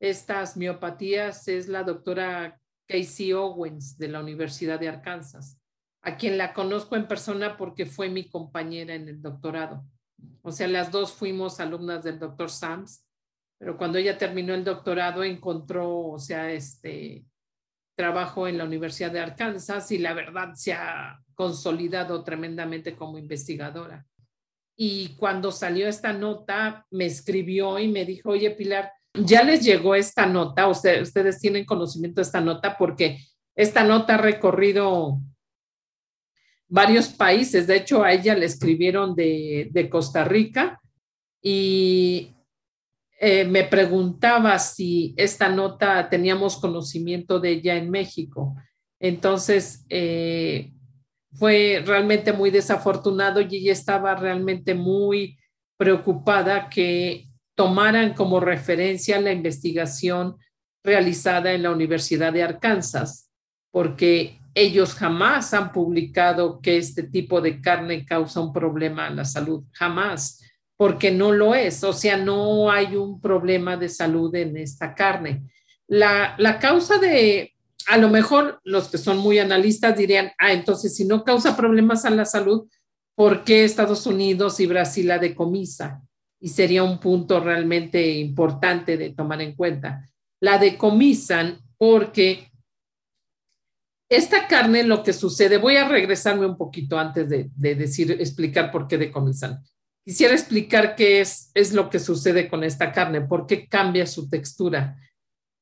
estas 0.00 0.56
miopatías 0.56 1.48
es 1.48 1.68
la 1.68 1.82
doctora 1.82 2.60
Casey 2.94 3.32
Owens 3.32 3.98
de 3.98 4.06
la 4.06 4.20
Universidad 4.20 4.78
de 4.78 4.88
Arkansas, 4.88 5.60
a 6.02 6.16
quien 6.16 6.38
la 6.38 6.54
conozco 6.54 6.94
en 6.94 7.08
persona 7.08 7.56
porque 7.56 7.86
fue 7.86 8.08
mi 8.08 8.28
compañera 8.28 8.94
en 8.94 9.08
el 9.08 9.20
doctorado. 9.20 9.84
O 10.42 10.52
sea, 10.52 10.68
las 10.68 10.92
dos 10.92 11.12
fuimos 11.12 11.58
alumnas 11.58 12.04
del 12.04 12.20
doctor 12.20 12.50
Sams, 12.50 13.04
pero 13.58 13.76
cuando 13.76 13.98
ella 13.98 14.16
terminó 14.16 14.54
el 14.54 14.62
doctorado 14.62 15.24
encontró, 15.24 16.06
o 16.06 16.18
sea, 16.20 16.52
este 16.52 17.24
trabajo 17.96 18.46
en 18.46 18.58
la 18.58 18.64
Universidad 18.64 19.10
de 19.10 19.20
Arkansas 19.20 19.90
y 19.90 19.98
la 19.98 20.14
verdad 20.14 20.52
se 20.54 20.72
ha 20.72 21.20
consolidado 21.34 22.22
tremendamente 22.22 22.94
como 22.94 23.18
investigadora. 23.18 24.06
Y 24.76 25.16
cuando 25.16 25.50
salió 25.50 25.88
esta 25.88 26.12
nota, 26.12 26.86
me 26.90 27.06
escribió 27.06 27.76
y 27.80 27.88
me 27.88 28.04
dijo, 28.04 28.30
oye, 28.30 28.52
Pilar, 28.52 28.92
ya 29.14 29.44
les 29.44 29.64
llegó 29.64 29.94
esta 29.94 30.26
nota, 30.26 30.68
ustedes, 30.68 31.40
tienen 31.40 31.64
conocimiento 31.64 32.20
de 32.20 32.24
esta 32.24 32.40
nota 32.40 32.76
porque 32.76 33.18
esta 33.54 33.84
nota 33.84 34.14
ha 34.14 34.18
recorrido 34.18 35.20
varios 36.68 37.08
países, 37.08 37.66
de 37.66 37.76
hecho 37.76 38.02
a 38.02 38.12
ella 38.12 38.34
le 38.34 38.46
escribieron 38.46 39.14
de, 39.14 39.88
Costa 39.90 40.24
Rica 40.24 40.80
y 41.40 42.34
eh, 43.20 43.44
me 43.44 43.64
preguntaba 43.64 44.58
si 44.58 45.14
esta 45.16 45.48
nota 45.48 46.08
teníamos 46.08 46.56
conocimiento 46.56 47.38
de 47.38 47.50
ella 47.50 47.76
en 47.76 47.90
México. 47.90 48.56
Entonces, 48.98 49.86
eh, 49.88 50.72
fue 51.34 51.82
realmente 51.84 52.32
muy 52.32 52.50
desafortunado 52.50 53.40
y 53.40 53.56
ella 53.56 53.72
estaba 53.72 54.14
realmente 54.14 54.74
muy 54.74 55.38
preocupada 55.76 56.68
que 56.68 57.28
tomaran 57.54 58.14
como 58.14 58.40
referencia 58.40 59.20
la 59.20 59.32
investigación 59.32 60.36
realizada 60.82 61.52
en 61.52 61.62
la 61.62 61.70
Universidad 61.70 62.32
de 62.32 62.42
Arkansas, 62.42 63.30
porque 63.70 64.38
ellos 64.54 64.94
jamás 64.94 65.52
han 65.54 65.72
publicado 65.72 66.60
que 66.60 66.76
este 66.76 67.04
tipo 67.04 67.40
de 67.40 67.60
carne 67.60 68.04
causa 68.04 68.40
un 68.40 68.52
problema 68.52 69.06
a 69.06 69.10
la 69.10 69.24
salud, 69.24 69.64
jamás, 69.72 70.40
porque 70.76 71.10
no 71.10 71.32
lo 71.32 71.54
es, 71.54 71.82
o 71.82 71.92
sea, 71.92 72.16
no 72.16 72.70
hay 72.70 72.96
un 72.96 73.20
problema 73.20 73.76
de 73.76 73.88
salud 73.88 74.34
en 74.34 74.56
esta 74.56 74.94
carne. 74.94 75.42
La, 75.86 76.34
la 76.38 76.58
causa 76.58 76.98
de, 76.98 77.54
a 77.86 77.98
lo 77.98 78.08
mejor 78.08 78.60
los 78.64 78.88
que 78.88 78.98
son 78.98 79.18
muy 79.18 79.38
analistas 79.38 79.96
dirían, 79.96 80.32
ah, 80.38 80.52
entonces 80.52 80.94
si 80.94 81.04
no 81.04 81.24
causa 81.24 81.56
problemas 81.56 82.04
a 82.04 82.10
la 82.10 82.24
salud, 82.24 82.68
¿por 83.14 83.44
qué 83.44 83.64
Estados 83.64 84.06
Unidos 84.06 84.60
y 84.60 84.66
Brasil 84.66 85.08
la 85.08 85.18
decomisa? 85.18 86.02
Y 86.44 86.48
sería 86.48 86.82
un 86.82 86.98
punto 86.98 87.40
realmente 87.40 88.06
importante 88.16 88.98
de 88.98 89.14
tomar 89.14 89.40
en 89.40 89.54
cuenta. 89.54 90.06
La 90.42 90.58
decomisan 90.58 91.58
porque 91.78 92.52
esta 94.10 94.46
carne, 94.46 94.82
lo 94.82 95.02
que 95.02 95.14
sucede, 95.14 95.56
voy 95.56 95.76
a 95.76 95.88
regresarme 95.88 96.44
un 96.44 96.58
poquito 96.58 96.98
antes 96.98 97.30
de, 97.30 97.74
decir, 97.74 98.10
explicar 98.20 98.70
por 98.70 98.86
qué 98.86 98.98
decomisan. 98.98 99.64
Quisiera 100.04 100.34
explicar 100.34 100.94
qué 100.94 101.22
es, 101.22 101.50
es 101.54 101.72
lo 101.72 101.88
que 101.88 101.98
sucede 101.98 102.46
con 102.46 102.62
esta 102.62 102.92
carne, 102.92 103.22
por 103.22 103.46
qué 103.46 103.66
cambia 103.66 104.06
su 104.06 104.28
textura. 104.28 104.98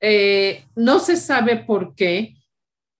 Eh, 0.00 0.64
no 0.74 0.98
se 0.98 1.14
sabe 1.14 1.58
por 1.58 1.94
qué 1.94 2.34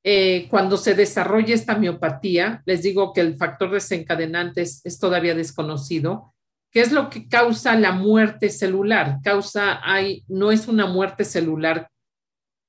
eh, 0.04 0.46
cuando 0.48 0.76
se 0.76 0.94
desarrolla 0.94 1.52
esta 1.52 1.76
miopatía, 1.76 2.62
les 2.64 2.84
digo 2.84 3.12
que 3.12 3.22
el 3.22 3.34
factor 3.34 3.72
desencadenante 3.72 4.62
es 4.62 4.98
todavía 5.00 5.34
desconocido, 5.34 6.31
¿Qué 6.72 6.80
es 6.80 6.90
lo 6.90 7.10
que 7.10 7.28
causa 7.28 7.78
la 7.78 7.92
muerte 7.92 8.48
celular? 8.48 9.18
Causa, 9.22 9.80
hay, 9.84 10.24
no 10.26 10.50
es 10.50 10.68
una 10.68 10.86
muerte 10.86 11.22
celular 11.22 11.90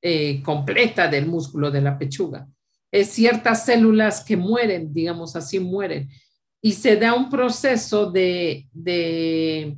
eh, 0.02 0.44
completa 0.44 1.08
del 1.08 1.26
músculo 1.26 1.72
de 1.72 1.82
la 1.82 1.98
pechuga. 1.98 2.46
Es 2.92 3.12
ciertas 3.12 3.66
células 3.66 4.22
que 4.24 4.36
mueren, 4.36 4.94
digamos 4.94 5.38
así, 5.38 5.58
mueren. 5.58 6.10
Y 6.62 6.74
se 6.74 6.98
da 6.98 7.14
un 7.14 7.30
proceso 7.30 8.12
de, 8.12 8.68
de, 8.74 9.78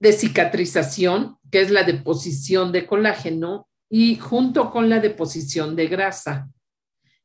de 0.00 0.12
cicatrización, 0.12 1.36
que 1.50 1.60
es 1.60 1.70
la 1.70 1.82
deposición 1.82 2.72
de 2.72 2.86
colágeno, 2.86 3.68
y 3.90 4.16
junto 4.16 4.70
con 4.70 4.88
la 4.88 5.00
deposición 5.00 5.76
de 5.76 5.86
grasa. 5.86 6.48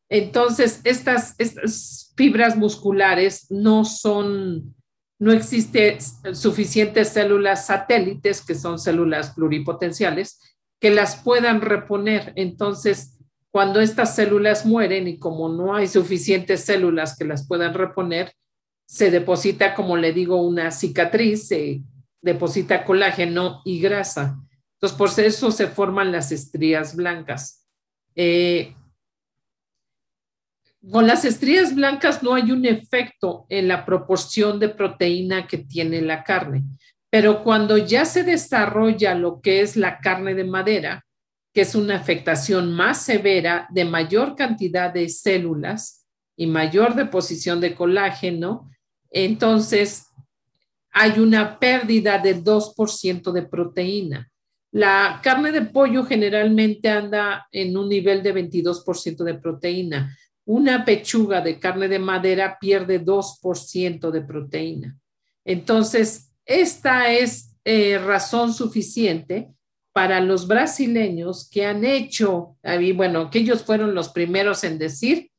Entonces, 0.10 0.82
estas, 0.84 1.34
estas 1.38 2.13
fibras 2.17 2.58
musculares 2.58 3.49
no 3.49 3.86
son 3.86 4.75
no 5.22 5.32
existe 5.32 6.00
suficientes 6.34 7.10
células 7.10 7.68
satélites, 7.68 8.44
que 8.44 8.56
son 8.56 8.80
células 8.80 9.30
pluripotenciales, 9.36 10.40
que 10.80 10.90
las 10.90 11.16
puedan 11.16 11.62
reponer. 11.62 12.34
Entonces, 12.36 13.20
cuando 13.52 13.82
estas 13.82 14.16
células 14.16 14.66
mueren 14.66 15.08
y 15.08 15.20
como 15.20 15.48
no 15.48 15.76
hay 15.76 15.88
suficientes 15.88 16.62
células 16.62 17.16
que 17.16 17.26
las 17.26 17.48
puedan 17.48 17.76
reponer, 17.76 18.34
se 18.88 19.12
deposita, 19.12 19.76
como 19.76 19.96
le 19.96 20.12
digo, 20.12 20.42
una 20.42 20.72
cicatriz, 20.72 21.50
se 21.50 21.84
deposita 22.24 22.84
colágeno 22.84 23.62
y 23.64 23.80
grasa. 23.80 24.40
Entonces, 24.74 24.98
por 24.98 25.24
eso 25.24 25.52
se 25.52 25.68
forman 25.68 26.12
las 26.12 26.32
estrías 26.32 26.96
blancas. 26.96 27.68
Eh, 28.16 28.74
con 30.89 31.06
las 31.06 31.26
estrías 31.26 31.76
blancas 31.76 32.24
no 32.24 32.34
hay 32.34 32.52
un 32.52 32.65
efecto 32.65 33.46
en 33.50 33.67
la 33.67 33.86
proporción 33.86 34.60
de 34.60 34.70
proteína 34.70 35.48
que 35.48 35.60
tiene 35.60 36.02
la 36.02 36.24
carne, 36.24 36.63
pero 37.10 37.44
cuando 37.44 37.78
ya 37.78 38.06
se 38.06 38.24
desarrolla 38.24 39.13
lo 39.13 39.41
que 39.41 39.62
es 39.62 39.76
la 39.76 40.00
carne 40.00 40.34
de 40.34 40.46
madera, 40.46 41.06
que 41.54 41.62
es 41.62 41.76
una 41.76 41.98
afectación 41.98 42.74
más 42.74 43.04
severa 43.04 43.67
de 43.72 43.86
mayor 43.86 44.36
cantidad 44.36 44.91
de 44.91 45.10
células 45.10 46.08
y 46.38 46.48
mayor 46.48 46.96
deposición 46.96 47.60
de 47.60 47.76
colágeno, 47.76 48.72
entonces 49.10 50.06
hay 50.91 51.20
una 51.20 51.60
pérdida 51.60 52.17
del 52.17 52.44
2% 52.44 53.32
de 53.32 53.44
proteína. 53.44 54.30
La 54.72 55.20
carne 55.22 55.52
de 55.52 55.63
pollo 55.63 56.06
generalmente 56.06 56.88
anda 56.89 57.48
en 57.52 57.76
un 57.76 57.89
nivel 57.89 58.24
de 58.24 58.34
22% 58.34 59.24
de 59.24 59.34
proteína. 59.36 60.17
Una 60.45 60.86
pechuga 60.86 61.41
de 61.41 61.60
carne 61.60 61.88
de 61.88 61.99
madera 61.99 62.58
pierde 62.60 63.04
2% 63.04 64.12
de 64.12 64.21
proteína. 64.21 64.97
Entonces, 65.45 66.34
esta 66.45 67.12
es 67.12 67.56
eh, 67.63 67.97
razón 67.99 68.54
suficiente 68.54 69.51
para 69.93 70.21
los 70.21 70.47
brasileños 70.47 71.49
que 71.49 71.65
han 71.65 71.84
hecho, 71.84 72.58
bueno, 72.95 73.30
que 73.30 73.39
ellos 73.39 73.63
fueron 73.63 73.93
los 73.93 74.10
primeros 74.10 74.63
en 74.63 74.77
decir, 74.77 75.32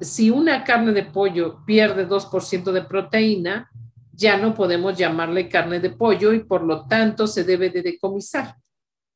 si 0.00 0.30
una 0.30 0.64
carne 0.64 0.92
de 0.92 1.04
pollo 1.04 1.64
pierde 1.66 2.08
2% 2.08 2.72
de 2.72 2.82
proteína, 2.82 3.68
ya 4.12 4.36
no 4.36 4.54
podemos 4.54 4.96
llamarle 4.96 5.48
carne 5.48 5.80
de 5.80 5.90
pollo 5.90 6.32
y 6.32 6.44
por 6.44 6.62
lo 6.62 6.86
tanto 6.86 7.26
se 7.26 7.44
debe 7.44 7.70
de 7.70 7.82
decomisar. 7.82 8.56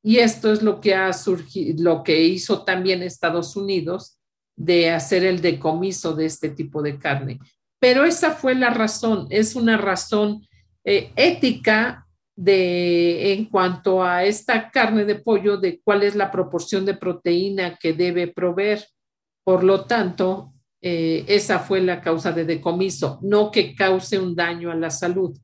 Y 0.03 0.19
esto 0.19 0.53
es 0.53 0.63
lo 0.63 0.81
que 0.81 0.95
ha 0.95 1.13
surgido, 1.13 1.83
lo 1.83 2.03
que 2.03 2.23
hizo 2.23 2.65
también 2.65 3.03
Estados 3.03 3.57
Unidos 3.57 4.16
de 4.57 4.91
hacer 4.91 5.25
el 5.25 5.41
decomiso 5.41 6.15
de 6.15 6.27
este 6.27 6.49
tipo 6.49 6.83
de 6.83 6.99
carne. 6.99 7.39
Pero 7.79 8.05
esa 8.05 8.33
fue 8.33 8.55
la 8.55 8.71
razón, 8.71 9.27
es 9.31 9.55
una 9.55 9.77
razón 9.77 10.47
eh, 10.85 11.13
ética 11.15 12.07
de 12.35 13.33
en 13.33 13.47
cuanto 13.47 14.03
a 14.03 14.25
esta 14.25 14.71
carne 14.71 15.05
de 15.05 15.17
pollo, 15.17 15.57
de 15.57 15.81
cuál 15.83 16.03
es 16.03 16.15
la 16.15 16.31
proporción 16.31 16.85
de 16.85 16.95
proteína 16.95 17.77
que 17.77 17.93
debe 17.93 18.29
proveer. 18.29 18.87
Por 19.45 19.63
lo 19.63 19.85
tanto, 19.85 20.53
eh, 20.81 21.25
esa 21.29 21.59
fue 21.59 21.81
la 21.81 22.01
causa 22.01 22.33
de 22.33 22.45
decomiso, 22.45 23.19
no 23.23 23.51
que 23.51 23.75
cause 23.75 24.19
un 24.19 24.35
daño 24.35 24.71
a 24.71 24.75
la 24.75 24.91
salud. 24.91 25.39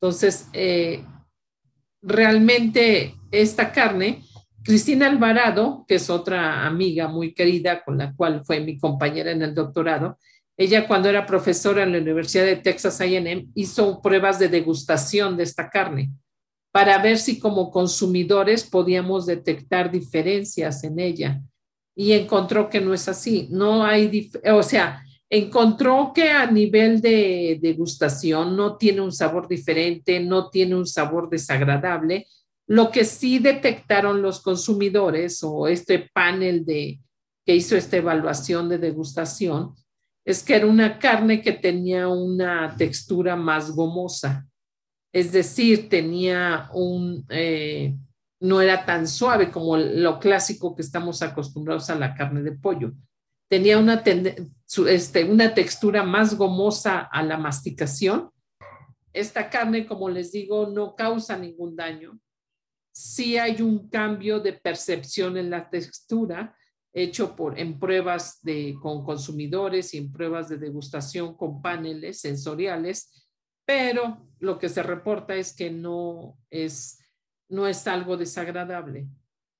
Entonces, 0.00 0.48
eh, 0.52 1.04
realmente 2.00 3.14
esta 3.30 3.72
carne, 3.72 4.22
Cristina 4.64 5.06
Alvarado, 5.06 5.84
que 5.86 5.96
es 5.96 6.08
otra 6.08 6.66
amiga 6.66 7.06
muy 7.06 7.34
querida 7.34 7.84
con 7.84 7.98
la 7.98 8.14
cual 8.14 8.42
fue 8.44 8.60
mi 8.60 8.78
compañera 8.78 9.30
en 9.30 9.42
el 9.42 9.54
doctorado, 9.54 10.18
ella 10.56 10.86
cuando 10.88 11.08
era 11.08 11.26
profesora 11.26 11.82
en 11.82 11.92
la 11.92 11.98
Universidad 11.98 12.44
de 12.44 12.56
Texas 12.56 13.00
A&M 13.00 13.48
hizo 13.54 14.00
pruebas 14.00 14.38
de 14.38 14.48
degustación 14.48 15.36
de 15.36 15.42
esta 15.42 15.68
carne 15.68 16.10
para 16.72 16.98
ver 16.98 17.18
si 17.18 17.38
como 17.38 17.70
consumidores 17.70 18.64
podíamos 18.64 19.26
detectar 19.26 19.90
diferencias 19.90 20.82
en 20.84 20.98
ella 20.98 21.42
y 21.94 22.12
encontró 22.12 22.68
que 22.68 22.80
no 22.80 22.94
es 22.94 23.08
así. 23.08 23.48
No 23.50 23.84
hay, 23.84 24.30
o 24.52 24.62
sea, 24.62 25.04
encontró 25.28 26.12
que 26.14 26.30
a 26.30 26.50
nivel 26.50 27.00
de 27.00 27.58
degustación 27.60 28.56
no 28.56 28.76
tiene 28.76 29.00
un 29.00 29.12
sabor 29.12 29.46
diferente, 29.46 30.20
no 30.20 30.50
tiene 30.50 30.74
un 30.74 30.86
sabor 30.86 31.28
desagradable. 31.28 32.26
Lo 32.66 32.90
que 32.90 33.04
sí 33.04 33.38
detectaron 33.38 34.22
los 34.22 34.40
consumidores 34.40 35.42
o 35.42 35.68
este 35.68 36.10
panel 36.12 36.64
de 36.64 37.00
que 37.44 37.54
hizo 37.54 37.76
esta 37.76 37.98
evaluación 37.98 38.68
de 38.68 38.78
degustación 38.78 39.74
es 40.24 40.42
que 40.42 40.56
era 40.56 40.66
una 40.66 40.98
carne 40.98 41.42
que 41.42 41.52
tenía 41.52 42.08
una 42.08 42.74
textura 42.76 43.36
más 43.36 43.72
gomosa, 43.72 44.46
es 45.12 45.30
decir, 45.30 45.88
tenía 45.88 46.68
un, 46.72 47.24
eh, 47.28 47.94
no 48.40 48.60
era 48.60 48.84
tan 48.84 49.06
suave 49.06 49.50
como 49.50 49.76
lo 49.76 50.18
clásico 50.18 50.74
que 50.74 50.82
estamos 50.82 51.22
acostumbrados 51.22 51.88
a 51.88 51.94
la 51.94 52.14
carne 52.14 52.42
de 52.42 52.52
pollo. 52.52 52.92
Tenía 53.48 53.78
una, 53.78 54.02
este, 54.88 55.24
una 55.24 55.54
textura 55.54 56.02
más 56.02 56.36
gomosa 56.36 57.00
a 57.00 57.22
la 57.22 57.36
masticación. 57.36 58.30
Esta 59.12 59.48
carne, 59.50 59.86
como 59.86 60.08
les 60.08 60.32
digo, 60.32 60.66
no 60.66 60.96
causa 60.96 61.38
ningún 61.38 61.76
daño. 61.76 62.18
Sí 62.94 63.38
hay 63.38 63.60
un 63.60 63.88
cambio 63.88 64.40
de 64.40 64.52
percepción 64.52 65.36
en 65.36 65.50
la 65.50 65.68
textura 65.68 66.56
hecho 66.92 67.34
por, 67.34 67.58
en 67.58 67.80
pruebas 67.80 68.40
de, 68.42 68.76
con 68.80 69.04
consumidores 69.04 69.92
y 69.94 69.98
en 69.98 70.12
pruebas 70.12 70.48
de 70.48 70.58
degustación 70.58 71.36
con 71.36 71.60
paneles 71.60 72.20
sensoriales, 72.20 73.28
pero 73.66 74.28
lo 74.38 74.58
que 74.58 74.68
se 74.68 74.82
reporta 74.82 75.34
es 75.34 75.56
que 75.56 75.70
no 75.70 76.38
es 76.50 77.00
no 77.48 77.66
es 77.66 77.86
algo 77.86 78.16
desagradable. 78.16 79.06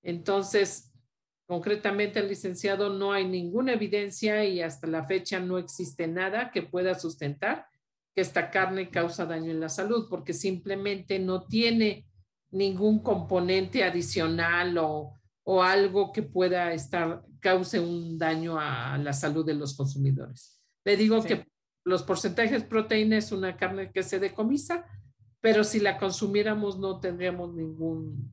Entonces, 0.02 0.92
concretamente 1.46 2.20
el 2.20 2.28
licenciado 2.28 2.90
no 2.90 3.12
hay 3.12 3.26
ninguna 3.26 3.74
evidencia 3.74 4.44
y 4.44 4.60
hasta 4.60 4.86
la 4.86 5.04
fecha 5.04 5.40
no 5.40 5.58
existe 5.58 6.06
nada 6.06 6.50
que 6.50 6.62
pueda 6.62 6.94
sustentar 6.94 7.66
que 8.14 8.22
esta 8.22 8.50
carne 8.50 8.90
causa 8.90 9.26
daño 9.26 9.50
en 9.50 9.60
la 9.60 9.68
salud 9.68 10.06
porque 10.08 10.32
simplemente 10.32 11.18
no 11.18 11.46
tiene 11.46 12.06
ningún 12.54 13.00
componente 13.00 13.84
adicional 13.84 14.78
o, 14.78 15.10
algo 15.62 16.10
que 16.10 16.22
pueda 16.22 16.72
estar, 16.72 17.22
cause 17.40 17.78
un 17.78 18.16
daño 18.16 18.58
a 18.58 18.96
la 18.96 19.12
salud 19.12 19.44
de 19.44 19.52
los 19.52 19.76
consumidores. 19.76 20.58
Le 20.84 20.96
digo 20.96 21.22
que 21.22 21.46
los 21.84 22.02
porcentajes 22.02 22.62
de 22.62 22.68
proteína 22.68 23.18
es 23.18 23.30
una 23.30 23.56
carne 23.56 23.92
que 23.92 24.02
se 24.02 24.18
decomisa, 24.18 24.86
pero 25.40 25.62
si 25.62 25.80
la 25.80 25.98
consumiéramos 25.98 26.78
no 26.78 27.00
tendríamos 27.00 27.54
ningún, 27.54 28.32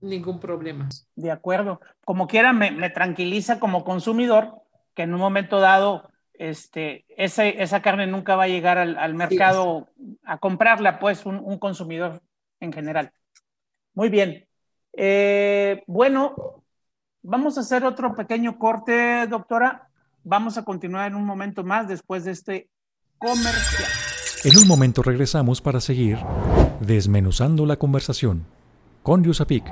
ningún 0.00 0.40
problema. 0.40 0.88
De 1.14 1.30
acuerdo. 1.30 1.80
Como 2.04 2.26
quiera, 2.26 2.52
me, 2.52 2.90
tranquiliza 2.90 3.60
como 3.60 3.84
consumidor 3.84 4.62
que 4.94 5.02
en 5.02 5.14
un 5.14 5.20
momento 5.20 5.60
dado 5.60 6.10
este, 6.34 7.04
esa 7.16 7.82
carne 7.82 8.08
nunca 8.08 8.34
va 8.34 8.44
a 8.44 8.48
llegar 8.48 8.78
al, 8.78 9.14
mercado 9.14 9.88
a 10.24 10.38
comprarla, 10.38 10.98
pues 10.98 11.26
un, 11.26 11.58
consumidor 11.58 12.22
en 12.60 12.72
general. 12.72 13.12
Muy 13.98 14.10
bien. 14.10 14.46
Eh, 14.96 15.82
bueno, 15.88 16.62
vamos 17.20 17.58
a 17.58 17.62
hacer 17.62 17.84
otro 17.84 18.14
pequeño 18.14 18.56
corte, 18.56 19.26
doctora. 19.26 19.88
Vamos 20.22 20.56
a 20.56 20.64
continuar 20.64 21.08
en 21.08 21.16
un 21.16 21.24
momento 21.24 21.64
más 21.64 21.88
después 21.88 22.22
de 22.22 22.30
este 22.30 22.68
comercial. 23.18 23.90
En 24.44 24.56
un 24.56 24.68
momento 24.68 25.02
regresamos 25.02 25.60
para 25.60 25.80
seguir 25.80 26.16
desmenuzando 26.78 27.66
la 27.66 27.74
conversación 27.74 28.46
con 29.02 29.26
USAPIC. 29.26 29.64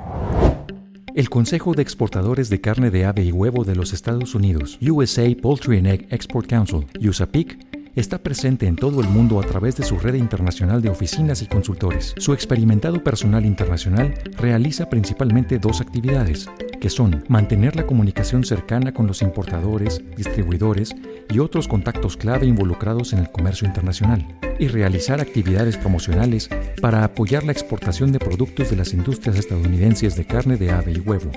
El 1.15 1.29
Consejo 1.29 1.73
de 1.73 1.83
Exportadores 1.83 2.49
de 2.49 2.59
Carne 2.59 2.91
de 2.91 3.05
Ave 3.05 3.23
y 3.23 3.31
Huevo 3.31 3.63
de 3.63 3.77
los 3.77 3.93
Estados 3.93 4.35
Unidos, 4.35 4.77
USA 4.81 5.23
Poultry 5.41 5.77
and 5.77 5.87
Egg 5.87 6.07
Export 6.11 6.49
Council, 6.49 6.85
USAPIC, 6.99 7.66
está 7.99 8.19
presente 8.19 8.67
en 8.67 8.75
todo 8.75 9.01
el 9.01 9.09
mundo 9.09 9.39
a 9.39 9.43
través 9.43 9.75
de 9.75 9.83
su 9.83 9.97
red 9.97 10.13
internacional 10.13 10.83
de 10.83 10.89
oficinas 10.89 11.41
y 11.41 11.47
consultores. 11.47 12.13
Su 12.17 12.31
experimentado 12.33 13.03
personal 13.03 13.43
internacional 13.43 14.13
realiza 14.37 14.87
principalmente 14.87 15.57
dos 15.57 15.81
actividades, 15.81 16.47
que 16.79 16.91
son 16.91 17.23
mantener 17.27 17.75
la 17.75 17.87
comunicación 17.87 18.43
cercana 18.43 18.93
con 18.93 19.07
los 19.07 19.23
importadores, 19.23 20.03
distribuidores 20.15 20.95
y 21.29 21.39
otros 21.39 21.67
contactos 21.67 22.17
clave 22.17 22.45
involucrados 22.45 23.13
en 23.13 23.19
el 23.19 23.31
comercio 23.31 23.67
internacional, 23.67 24.27
y 24.59 24.67
realizar 24.67 25.19
actividades 25.19 25.75
promocionales 25.75 26.49
para 26.79 27.03
apoyar 27.03 27.43
la 27.45 27.51
exportación 27.51 28.11
de 28.11 28.19
productos 28.19 28.69
de 28.69 28.75
las 28.75 28.93
industrias 28.93 29.37
estadounidenses 29.37 30.15
de 30.15 30.25
carne 30.25 30.57
de 30.57 30.71
ave 30.71 30.91
y 30.93 30.99
huevo. 30.99 31.31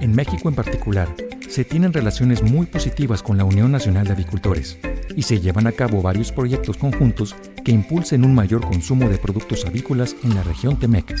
En 0.00 0.16
México 0.16 0.48
en 0.48 0.56
particular, 0.56 1.08
se 1.48 1.64
tienen 1.64 1.92
relaciones 1.92 2.42
muy 2.42 2.66
positivas 2.66 3.22
con 3.22 3.38
la 3.38 3.44
Unión 3.44 3.70
Nacional 3.70 4.06
de 4.06 4.14
Avicultores 4.14 4.78
y 5.14 5.22
se 5.22 5.40
llevan 5.40 5.66
a 5.66 5.72
cabo 5.72 6.02
varios 6.02 6.32
proyectos 6.32 6.76
conjuntos 6.76 7.36
que 7.64 7.72
impulsen 7.72 8.24
un 8.24 8.34
mayor 8.34 8.62
consumo 8.62 9.08
de 9.08 9.18
productos 9.18 9.64
avícolas 9.64 10.16
en 10.24 10.34
la 10.34 10.42
región 10.42 10.78
Temec. 10.78 11.14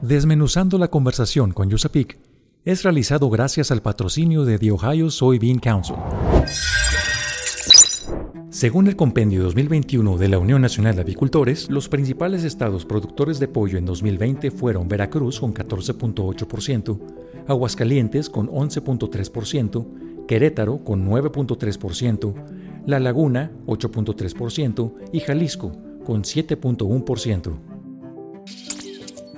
Desmenuzando 0.00 0.78
la 0.78 0.88
conversación 0.88 1.52
con 1.52 1.72
USAPIC 1.72 2.18
es 2.64 2.82
realizado 2.82 3.30
gracias 3.30 3.70
al 3.70 3.82
patrocinio 3.82 4.44
de 4.44 4.58
The 4.58 4.72
Ohio 4.72 5.10
Soybean 5.10 5.58
Council. 5.58 5.96
Según 8.50 8.86
el 8.86 8.96
compendio 8.96 9.42
2021 9.42 10.16
de 10.16 10.28
la 10.28 10.38
Unión 10.38 10.62
Nacional 10.62 10.94
de 10.94 11.02
Avicultores, 11.02 11.68
los 11.68 11.90
principales 11.90 12.42
estados 12.42 12.86
productores 12.86 13.38
de 13.38 13.48
pollo 13.48 13.76
en 13.76 13.84
2020 13.84 14.50
fueron 14.50 14.88
Veracruz 14.88 15.40
con 15.40 15.52
14.8%, 15.52 16.98
Aguascalientes 17.46 18.30
con 18.30 18.48
11.3%, 18.48 19.86
Querétaro 20.26 20.84
con 20.84 21.08
9.3%, 21.08 22.34
La 22.86 23.00
Laguna 23.00 23.50
8.3% 23.66 24.94
y 25.12 25.20
Jalisco 25.20 25.72
con 26.04 26.22
7.1%. 26.22 27.58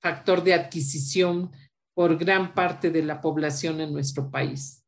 factor 0.00 0.42
de 0.42 0.54
adquisición 0.54 1.50
por 1.92 2.16
gran 2.16 2.54
parte 2.54 2.90
de 2.90 3.02
la 3.02 3.20
población 3.20 3.82
en 3.82 3.92
nuestro 3.92 4.30
país. 4.30 4.82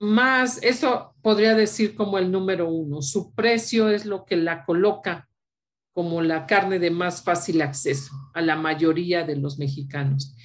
Más, 0.00 0.62
eso 0.62 1.14
podría 1.22 1.54
decir 1.54 1.94
como 1.94 2.18
el 2.18 2.30
número 2.30 2.68
uno. 2.68 3.00
Su 3.00 3.34
precio 3.34 3.88
es 3.88 4.04
lo 4.04 4.26
que 4.26 4.36
la 4.36 4.66
coloca 4.66 5.30
como 5.94 6.20
la 6.20 6.44
carne 6.44 6.78
de 6.78 6.90
más 6.90 7.22
fácil 7.22 7.62
acceso 7.62 8.12
a 8.34 8.42
la 8.42 8.54
mayoría 8.54 9.24
de 9.24 9.36
los 9.36 9.58
mexicanos. 9.58 10.36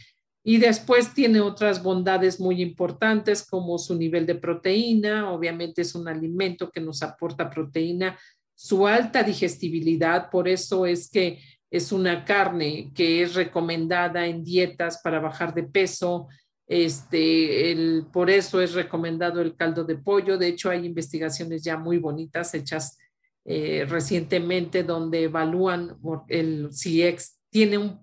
Y 0.44 0.58
después 0.58 1.14
tiene 1.14 1.40
otras 1.40 1.82
bondades 1.82 2.40
muy 2.40 2.62
importantes 2.62 3.46
como 3.46 3.78
su 3.78 3.96
nivel 3.96 4.26
de 4.26 4.36
proteína, 4.36 5.32
obviamente 5.32 5.82
es 5.82 5.96
un 5.96 6.08
alimento 6.08 6.70
que 6.70 6.82
nos 6.82 7.02
aporta 7.02 7.50
proteína, 7.50 8.20
su 8.54 8.86
alta 8.86 9.24
digestibilidad, 9.24 10.30
por 10.30 10.48
eso 10.48 10.86
es 10.86 11.10
que 11.10 11.40
es 11.72 11.92
una 11.92 12.24
carne 12.24 12.92
que 12.94 13.24
es 13.24 13.34
recomendada 13.34 14.28
en 14.28 14.44
dietas 14.44 15.00
para 15.02 15.20
bajar 15.20 15.54
de 15.54 15.64
peso, 15.64 16.28
este, 16.68 17.72
el, 17.72 18.06
por 18.12 18.30
eso 18.30 18.62
es 18.62 18.74
recomendado 18.74 19.42
el 19.42 19.56
caldo 19.56 19.84
de 19.84 19.96
pollo. 19.98 20.38
De 20.38 20.48
hecho, 20.48 20.70
hay 20.70 20.86
investigaciones 20.86 21.64
ya 21.64 21.78
muy 21.78 21.98
bonitas 21.98 22.54
hechas 22.54 22.98
eh, 23.46 23.86
recientemente 23.90 24.84
donde 24.84 25.24
evalúan 25.24 25.98
el, 26.30 26.70
si 26.72 27.04
tiene 27.50 27.78
un 27.78 28.03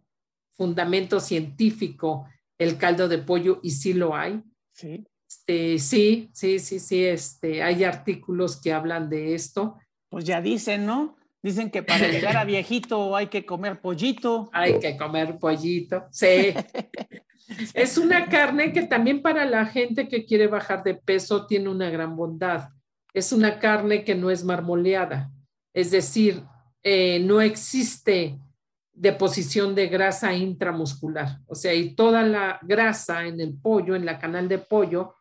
fundamento 0.61 1.21
científico 1.21 2.29
el 2.59 2.77
caldo 2.77 3.09
de 3.09 3.17
pollo 3.17 3.61
y 3.63 3.71
sí 3.71 3.95
lo 3.95 4.15
hay. 4.15 4.43
Sí. 4.75 5.07
Este, 5.27 5.79
sí, 5.79 6.29
sí, 6.35 6.59
sí, 6.59 6.79
sí, 6.79 7.03
este, 7.03 7.63
hay 7.63 7.83
artículos 7.83 8.61
que 8.61 8.71
hablan 8.71 9.09
de 9.09 9.35
esto. 9.35 9.79
Pues 10.11 10.27
ya 10.27 10.43
dicen, 10.43 10.85
¿no? 10.85 11.17
Dicen 11.43 11.71
que 11.71 11.83
para 11.83 12.09
llegar 12.09 12.37
a 12.37 12.45
viejito 12.45 13.17
hay 13.17 13.29
que 13.29 13.47
comer 13.47 13.81
pollito. 13.81 14.51
Hay 14.53 14.79
que 14.79 14.99
comer 14.99 15.39
pollito, 15.39 16.05
sí. 16.11 16.53
es 17.73 17.97
una 17.97 18.29
carne 18.29 18.75
que 18.75 18.83
también 18.83 19.23
para 19.23 19.47
la 19.47 19.65
gente 19.65 20.09
que 20.09 20.27
quiere 20.27 20.47
bajar 20.47 20.85
de 20.85 20.93
peso 20.93 21.47
tiene 21.47 21.71
una 21.71 21.89
gran 21.89 22.17
bondad. 22.17 22.69
Es 23.15 23.33
una 23.33 23.59
carne 23.59 24.05
que 24.05 24.15
no 24.15 24.31
es 24.31 24.45
marmoleada, 24.45 25.33
es 25.73 25.91
decir, 25.91 26.45
eh, 26.83 27.19
no 27.21 27.41
existe 27.41 28.39
deposición 29.01 29.75
de 29.75 29.87
grasa 29.87 30.35
intramuscular, 30.35 31.39
o 31.47 31.55
sea, 31.55 31.73
y 31.73 31.95
toda 31.95 32.23
la 32.23 32.59
grasa 32.61 33.25
en 33.25 33.41
el 33.41 33.57
pollo, 33.57 33.97
en 33.97 34.05
la 34.05 34.19
canal 34.19 34.47
de 34.47 34.59
pollo, 34.59 35.15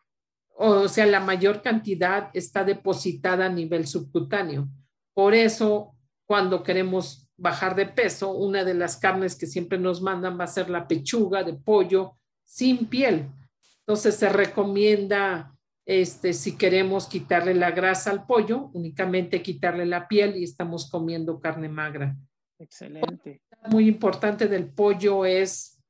o 0.54 0.86
sea, 0.86 1.06
la 1.06 1.20
mayor 1.20 1.62
cantidad 1.62 2.28
está 2.34 2.62
depositada 2.62 3.46
a 3.46 3.48
nivel 3.48 3.86
subcutáneo. 3.86 4.68
Por 5.14 5.34
eso, 5.34 5.96
cuando 6.26 6.62
queremos 6.62 7.30
bajar 7.38 7.74
de 7.74 7.86
peso, 7.86 8.32
una 8.32 8.64
de 8.64 8.74
las 8.74 8.98
carnes 8.98 9.34
que 9.34 9.46
siempre 9.46 9.78
nos 9.78 10.02
mandan 10.02 10.38
va 10.38 10.44
a 10.44 10.48
ser 10.48 10.68
la 10.68 10.86
pechuga 10.86 11.42
de 11.42 11.54
pollo 11.54 12.18
sin 12.44 12.84
piel. 12.84 13.30
Entonces 13.78 14.14
se 14.14 14.28
recomienda, 14.28 15.56
este, 15.86 16.34
si 16.34 16.58
queremos 16.58 17.06
quitarle 17.06 17.54
la 17.54 17.70
grasa 17.70 18.10
al 18.10 18.26
pollo, 18.26 18.68
únicamente 18.74 19.40
quitarle 19.40 19.86
la 19.86 20.06
piel 20.06 20.36
y 20.36 20.44
estamos 20.44 20.90
comiendo 20.90 21.40
carne 21.40 21.70
magra. 21.70 22.14
Excelente. 22.60 23.40
Muy 23.70 23.88
importante 23.88 24.46
del 24.46 24.68
pollo 24.68 25.24
es 25.24 25.82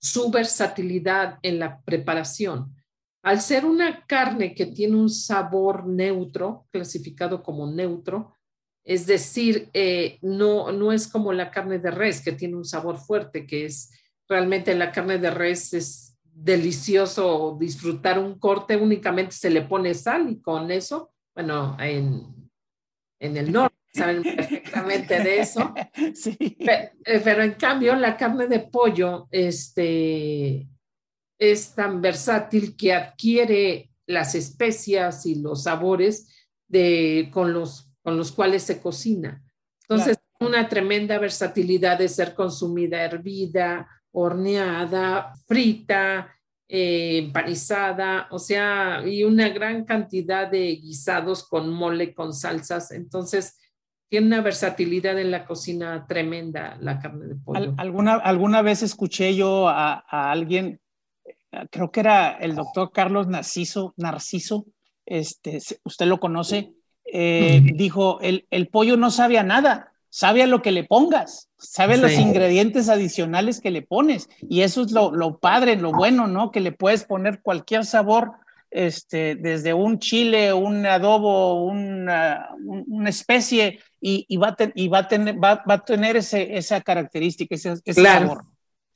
su 0.00 0.30
versatilidad 0.30 1.38
en 1.42 1.58
la 1.58 1.82
preparación. 1.82 2.74
Al 3.22 3.42
ser 3.42 3.66
una 3.66 4.06
carne 4.06 4.54
que 4.54 4.66
tiene 4.66 4.96
un 4.96 5.10
sabor 5.10 5.86
neutro, 5.86 6.66
clasificado 6.70 7.42
como 7.42 7.70
neutro, 7.70 8.34
es 8.82 9.06
decir, 9.06 9.68
eh, 9.74 10.18
no, 10.22 10.72
no 10.72 10.90
es 10.90 11.06
como 11.06 11.34
la 11.34 11.50
carne 11.50 11.78
de 11.78 11.90
res 11.90 12.22
que 12.22 12.32
tiene 12.32 12.56
un 12.56 12.64
sabor 12.64 12.96
fuerte, 12.98 13.46
que 13.46 13.66
es 13.66 13.90
realmente 14.26 14.74
la 14.74 14.90
carne 14.90 15.18
de 15.18 15.30
res 15.30 15.74
es 15.74 16.18
delicioso 16.22 17.56
disfrutar 17.60 18.18
un 18.18 18.38
corte, 18.38 18.76
únicamente 18.76 19.32
se 19.32 19.50
le 19.50 19.62
pone 19.62 19.92
sal 19.94 20.30
y 20.30 20.40
con 20.40 20.70
eso, 20.70 21.12
bueno, 21.34 21.76
en, 21.78 22.50
en 23.20 23.36
el 23.36 23.52
norte 23.52 23.83
saben 23.94 24.22
perfectamente 24.36 25.22
de 25.22 25.40
eso. 25.40 25.72
Sí. 26.14 26.36
Eh, 26.40 27.20
pero, 27.22 27.42
en 27.42 27.52
cambio, 27.52 27.94
la 27.94 28.16
carne 28.16 28.46
de 28.46 28.60
pollo 28.60 29.28
este, 29.30 30.68
es 31.38 31.74
tan 31.74 32.00
versátil 32.00 32.76
que 32.76 32.92
adquiere 32.92 33.90
las 34.06 34.34
especias 34.34 35.24
y 35.26 35.36
los 35.36 35.64
sabores 35.64 36.28
de, 36.68 37.30
con, 37.32 37.52
los, 37.52 37.90
con 38.02 38.16
los 38.16 38.32
cuales 38.32 38.62
se 38.64 38.80
cocina. 38.80 39.42
Entonces, 39.82 40.18
una 40.40 40.68
tremenda 40.68 41.18
versatilidad 41.18 41.98
de 41.98 42.08
ser 42.08 42.34
consumida 42.34 43.02
hervida, 43.02 43.88
horneada, 44.12 45.32
frita, 45.46 46.34
eh, 46.68 47.18
empanizada, 47.18 48.28
o 48.30 48.38
sea, 48.38 49.02
y 49.06 49.24
una 49.24 49.48
gran 49.50 49.84
cantidad 49.84 50.50
de 50.50 50.76
guisados 50.76 51.46
con 51.46 51.70
mole, 51.70 52.14
con 52.14 52.32
salsas. 52.32 52.90
Entonces, 52.90 53.58
tiene 54.08 54.26
una 54.26 54.40
versatilidad 54.40 55.18
en 55.18 55.30
la 55.30 55.44
cocina 55.44 56.06
tremenda 56.06 56.76
la 56.80 56.98
carne 57.00 57.26
de 57.26 57.34
pollo. 57.36 57.74
¿Alguna, 57.76 58.14
alguna 58.14 58.62
vez 58.62 58.82
escuché 58.82 59.34
yo 59.34 59.68
a, 59.68 59.94
alguien, 60.08 60.80
creo 61.70 61.90
que 61.90 62.00
era 62.00 62.32
el 62.32 62.54
doctor 62.54 62.92
Carlos 62.92 63.26
Narciso, 63.26 63.94
Narciso, 63.96 64.66
este, 65.06 65.58
usted 65.84 66.06
lo 66.06 66.20
conoce, 66.20 66.72
eh, 67.04 67.60
dijo, 67.74 68.20
el, 68.20 68.46
el, 68.50 68.68
pollo 68.68 68.96
no 68.96 69.10
sabe 69.10 69.38
a 69.38 69.42
nada, 69.42 69.92
sabe 70.14 70.42
a 70.42 70.46
lo 70.46 70.62
que 70.62 70.70
le 70.70 70.84
pongas, 70.84 71.50
sabe 71.58 71.96
los 71.96 72.12
ingredientes 72.12 72.88
adicionales 72.88 73.60
que 73.60 73.72
le 73.72 73.82
pones. 73.82 74.28
Y 74.48 74.60
eso 74.60 74.82
es 74.82 74.92
lo, 74.92 75.12
lo 75.12 75.38
padre, 75.38 75.74
lo 75.74 75.90
bueno, 75.90 76.28
¿no? 76.28 76.52
Que 76.52 76.60
le 76.60 76.70
puedes 76.70 77.04
poner 77.04 77.42
cualquier 77.42 77.84
sabor 77.84 78.32
este, 78.70 79.34
desde 79.34 79.74
un 79.74 79.98
chile, 79.98 80.52
un 80.52 80.86
adobo, 80.86 81.64
una, 81.64 82.48
una 82.58 83.08
especie, 83.08 83.80
y, 84.06 84.36
va, 84.36 84.54
y 84.74 84.88
va, 84.88 84.98
a 84.98 85.08
tener, 85.08 85.42
va, 85.42 85.62
a 85.64 85.78
tener 85.78 86.16
ese, 86.16 86.58
esa 86.58 86.82
característica, 86.82 87.54
ese, 87.54 87.80
sabor. 87.94 88.44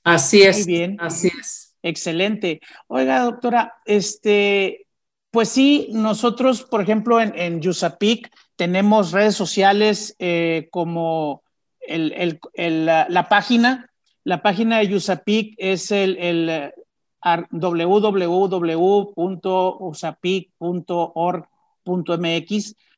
Así 0.04 0.42
es. 0.42 0.58
Muy 0.58 0.66
bien. 0.66 0.96
Así 1.00 1.30
es. 1.40 1.74
Excelente. 1.82 2.60
Oiga, 2.88 3.20
doctora, 3.20 3.74
este, 3.86 4.86
pues 5.30 5.48
sí, 5.48 5.88
nosotros, 5.92 6.62
por 6.62 6.82
ejemplo, 6.82 7.22
en, 7.22 7.32
en 7.38 7.62
Yusapic 7.62 8.30
tenemos 8.56 9.12
redes 9.12 9.34
sociales 9.34 10.14
eh, 10.18 10.68
como 10.70 11.42
el, 11.80 12.38
el, 12.54 12.84
la, 12.84 13.28
página. 13.30 13.90
La 14.24 14.42
página 14.42 14.78
de 14.78 14.88
Yusapic 14.88 15.54
es 15.56 15.90
el, 15.90 16.18
el 16.18 16.74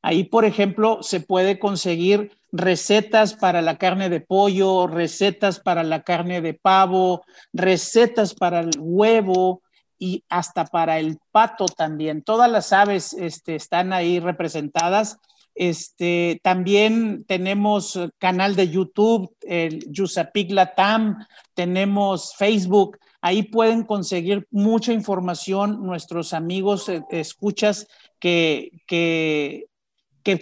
Ahí, 0.03 0.25
por 0.25 0.45
ejemplo, 0.45 1.03
se 1.03 1.21
puede 1.21 1.59
conseguir 1.59 2.33
recetas 2.53 3.35
para 3.35 3.61
la 3.61 3.77
carne 3.77 4.09
de 4.09 4.21
pollo, 4.21 4.87
recetas 4.87 5.61
para 5.61 5.83
la 5.83 6.03
carne 6.03 6.41
de 6.41 6.55
pavo, 6.55 7.23
recetas 7.53 8.35
para 8.35 8.61
el 8.61 8.71
huevo 8.79 9.63
y 9.99 10.25
hasta 10.29 10.65
para 10.65 10.99
el 10.99 11.19
pato 11.31 11.67
también. 11.67 12.23
Todas 12.23 12.51
las 12.51 12.73
aves 12.73 13.13
este, 13.13 13.55
están 13.55 13.93
ahí 13.93 14.19
representadas. 14.19 15.19
Este, 15.55 16.41
también 16.43 17.25
tenemos 17.25 17.99
canal 18.19 18.57
de 18.57 18.69
YouTube, 18.69 19.35
el 19.43 19.85
Yusapik 19.91 20.51
Latam, 20.53 21.27
tenemos 21.55 22.35
Facebook. 22.37 22.99
Ahí 23.21 23.43
pueden 23.43 23.85
conseguir 23.85 24.47
mucha 24.51 24.93
información 24.93 25.85
nuestros 25.85 26.33
amigos 26.33 26.89
eh, 26.89 27.03
escuchas 27.11 27.87
que, 28.19 28.71
que, 28.87 29.67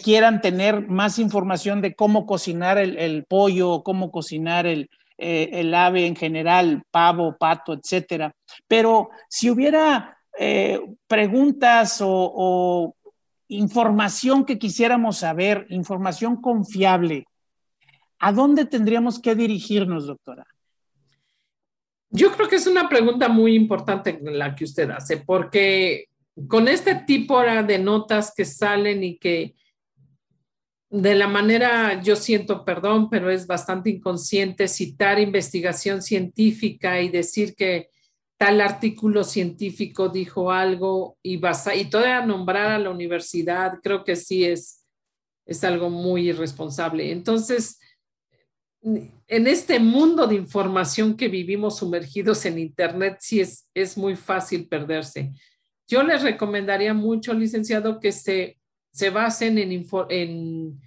quieran 0.02 0.42
tener 0.42 0.86
más 0.86 1.18
información 1.18 1.80
de 1.80 1.94
cómo 1.94 2.26
cocinar 2.26 2.76
el, 2.76 3.24
pollo, 3.24 3.82
cómo 3.82 4.10
cocinar 4.10 4.66
el, 4.66 4.90
eh, 5.16 5.48
el 5.54 5.74
ave 5.74 6.06
en 6.06 6.14
general, 6.14 6.82
pavo, 6.90 7.36
pato, 7.38 7.72
etcétera. 7.72 8.34
Pero 8.66 9.08
si 9.30 9.48
hubiera 9.48 10.18
eh, 10.40 10.80
preguntas 11.08 11.98
o, 12.00 12.94
información 13.48 14.44
que 14.44 14.58
quisiéramos 14.58 15.18
saber, 15.18 15.66
información 15.70 16.36
confiable, 16.40 17.26
¿a 18.18 18.32
dónde 18.32 18.66
tendríamos 18.66 19.20
que 19.20 19.34
dirigirnos, 19.34 20.06
doctora? 20.06 20.46
Yo 22.10 22.32
creo 22.32 22.48
que 22.48 22.56
es 22.56 22.66
una 22.66 22.88
pregunta 22.88 23.28
muy 23.28 23.54
importante 23.54 24.18
la 24.22 24.54
que 24.54 24.64
usted 24.64 24.90
hace, 24.90 25.18
porque 25.18 26.08
con 26.46 26.68
este 26.68 26.94
tipo 26.94 27.40
de 27.42 27.78
notas 27.78 28.32
que 28.34 28.44
salen 28.44 29.02
y 29.02 29.18
que 29.18 29.54
de 30.90 31.14
la 31.14 31.28
manera, 31.28 32.00
yo 32.02 32.16
siento 32.16 32.64
perdón, 32.64 33.10
pero 33.10 33.30
es 33.30 33.46
bastante 33.46 33.90
inconsciente 33.90 34.68
citar 34.68 35.18
investigación 35.18 36.00
científica 36.00 37.00
y 37.02 37.10
decir 37.10 37.54
que 37.54 37.90
tal 38.38 38.60
artículo 38.60 39.24
científico 39.24 40.08
dijo 40.08 40.50
algo 40.50 41.18
y, 41.22 41.36
basa, 41.36 41.74
y 41.74 41.90
todavía 41.90 42.24
nombrar 42.24 42.70
a 42.70 42.78
la 42.78 42.90
universidad, 42.90 43.80
creo 43.82 44.04
que 44.04 44.16
sí 44.16 44.44
es, 44.44 44.86
es 45.44 45.64
algo 45.64 45.90
muy 45.90 46.30
irresponsable. 46.30 47.10
Entonces, 47.10 47.78
en 48.80 49.46
este 49.46 49.80
mundo 49.80 50.26
de 50.26 50.36
información 50.36 51.16
que 51.16 51.28
vivimos 51.28 51.78
sumergidos 51.78 52.46
en 52.46 52.58
Internet, 52.58 53.18
sí 53.20 53.40
es, 53.40 53.68
es 53.74 53.98
muy 53.98 54.16
fácil 54.16 54.68
perderse. 54.68 55.32
Yo 55.86 56.02
les 56.02 56.22
recomendaría 56.22 56.94
mucho, 56.94 57.34
licenciado, 57.34 57.98
que 57.98 58.12
se 58.12 58.58
se 58.98 59.10
basen 59.10 59.58
en, 59.58 59.86
en 60.08 60.80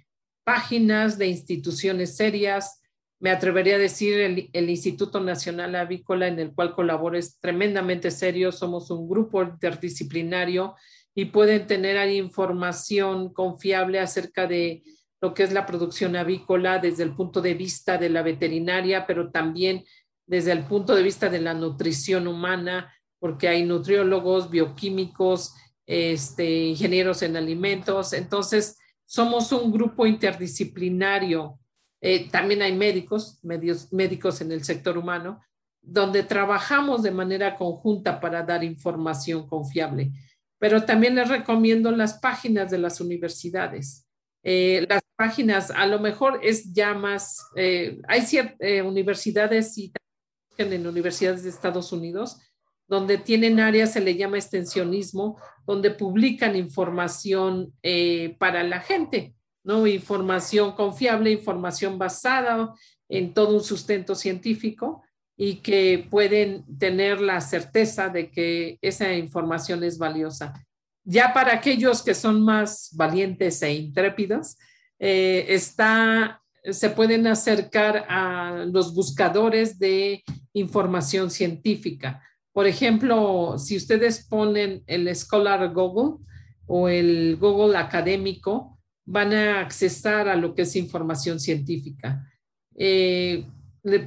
páginas 0.44 1.16
de 1.16 1.28
instituciones 1.28 2.14
serias. 2.14 2.81
Me 3.22 3.30
atrevería 3.30 3.76
a 3.76 3.78
decir 3.78 4.18
el, 4.18 4.50
el, 4.52 4.68
Instituto 4.68 5.20
Nacional 5.20 5.76
Avícola, 5.76 6.26
en 6.26 6.40
el 6.40 6.52
cual 6.52 6.74
colaboro, 6.74 7.16
es 7.16 7.38
tremendamente 7.38 8.10
serio. 8.10 8.50
Somos 8.50 8.90
un 8.90 9.08
grupo 9.08 9.44
interdisciplinario 9.44 10.74
y 11.14 11.26
pueden 11.26 11.68
tener 11.68 12.10
información 12.10 13.32
confiable 13.32 14.00
acerca 14.00 14.48
de 14.48 14.82
lo 15.20 15.34
que 15.34 15.44
es 15.44 15.52
la 15.52 15.66
producción 15.66 16.16
avícola 16.16 16.80
desde 16.80 17.04
el 17.04 17.14
punto 17.14 17.40
de 17.40 17.54
vista 17.54 17.96
de 17.96 18.10
la 18.10 18.22
veterinaria, 18.22 19.06
pero 19.06 19.30
también 19.30 19.84
desde 20.26 20.50
el 20.50 20.64
punto 20.64 20.96
de 20.96 21.04
vista 21.04 21.30
de 21.30 21.40
la 21.40 21.54
nutrición 21.54 22.26
humana, 22.26 22.92
porque 23.20 23.46
hay 23.46 23.64
nutriólogos, 23.64 24.50
bioquímicos, 24.50 25.54
este, 25.86 26.64
ingenieros 26.64 27.22
en 27.22 27.36
alimentos. 27.36 28.14
Entonces, 28.14 28.78
somos 29.04 29.52
un 29.52 29.70
grupo 29.70 30.06
interdisciplinario. 30.06 31.60
Eh, 32.04 32.28
también 32.30 32.62
hay 32.62 32.74
médicos, 32.74 33.38
medios, 33.44 33.92
médicos 33.92 34.40
en 34.40 34.50
el 34.50 34.64
sector 34.64 34.98
humano, 34.98 35.40
donde 35.80 36.24
trabajamos 36.24 37.02
de 37.04 37.12
manera 37.12 37.56
conjunta 37.56 38.20
para 38.20 38.42
dar 38.42 38.64
información 38.64 39.46
confiable. 39.46 40.10
Pero 40.58 40.84
también 40.84 41.14
les 41.14 41.28
recomiendo 41.28 41.92
las 41.92 42.18
páginas 42.18 42.70
de 42.72 42.78
las 42.78 43.00
universidades. 43.00 44.08
Eh, 44.42 44.84
las 44.88 45.02
páginas, 45.14 45.70
a 45.70 45.86
lo 45.86 46.00
mejor 46.00 46.40
es 46.42 46.72
ya 46.74 46.92
más, 46.92 47.46
eh, 47.54 48.00
hay 48.08 48.22
ciertas 48.22 48.58
universidades 48.84 49.78
y 49.78 49.92
en 50.58 50.86
universidades 50.86 51.44
de 51.44 51.50
Estados 51.50 51.92
Unidos 51.92 52.38
donde 52.88 53.16
tienen 53.16 53.58
áreas, 53.58 53.92
se 53.92 54.00
le 54.00 54.16
llama 54.16 54.36
extensionismo, 54.36 55.40
donde 55.66 55.92
publican 55.92 56.56
información 56.56 57.72
para 58.38 58.62
la 58.64 58.80
gente, 58.80 59.34
¿no? 59.64 59.86
Información 59.86 60.72
confiable, 60.72 61.30
información 61.30 61.98
basada 61.98 62.74
en 63.08 63.34
todo 63.34 63.56
un 63.56 63.62
sustento 63.62 64.14
científico 64.14 65.02
y 65.36 65.56
que 65.56 66.06
pueden 66.10 66.64
tener 66.78 67.20
la 67.20 67.40
certeza 67.40 68.08
de 68.08 68.30
que 68.30 68.78
esa 68.80 69.12
información 69.12 69.82
es 69.84 69.98
valiosa. 69.98 70.52
Ya 71.04 71.32
para 71.32 71.54
aquellos 71.54 72.02
que 72.02 72.14
son 72.14 72.42
más 72.42 72.90
valientes 72.92 73.60
e 73.62 73.72
intrépidos, 73.72 74.56
eh, 74.98 75.46
está, 75.48 76.40
se 76.64 76.90
pueden 76.90 77.26
acercar 77.26 78.06
a 78.08 78.64
los 78.66 78.94
buscadores 78.94 79.78
de 79.78 80.22
información 80.52 81.30
científica 81.30 82.22
por 82.52 82.66
ejemplo, 82.66 83.58
si 83.58 83.76
ustedes 83.76 84.26
ponen 84.26 84.82
el 84.86 85.14
Scholar 85.16 85.72
Google 85.72 86.24
o 86.66 86.88
el 86.88 87.36
Google 87.40 87.76
académico, 87.78 88.78
van 89.04 89.32
a 89.32 89.60
accesar 89.60 90.28
a 90.28 90.36
lo 90.36 90.54
que 90.54 90.62
es 90.62 90.76
información 90.76 91.40
científica. 91.40 92.28
Eh, 92.74 93.46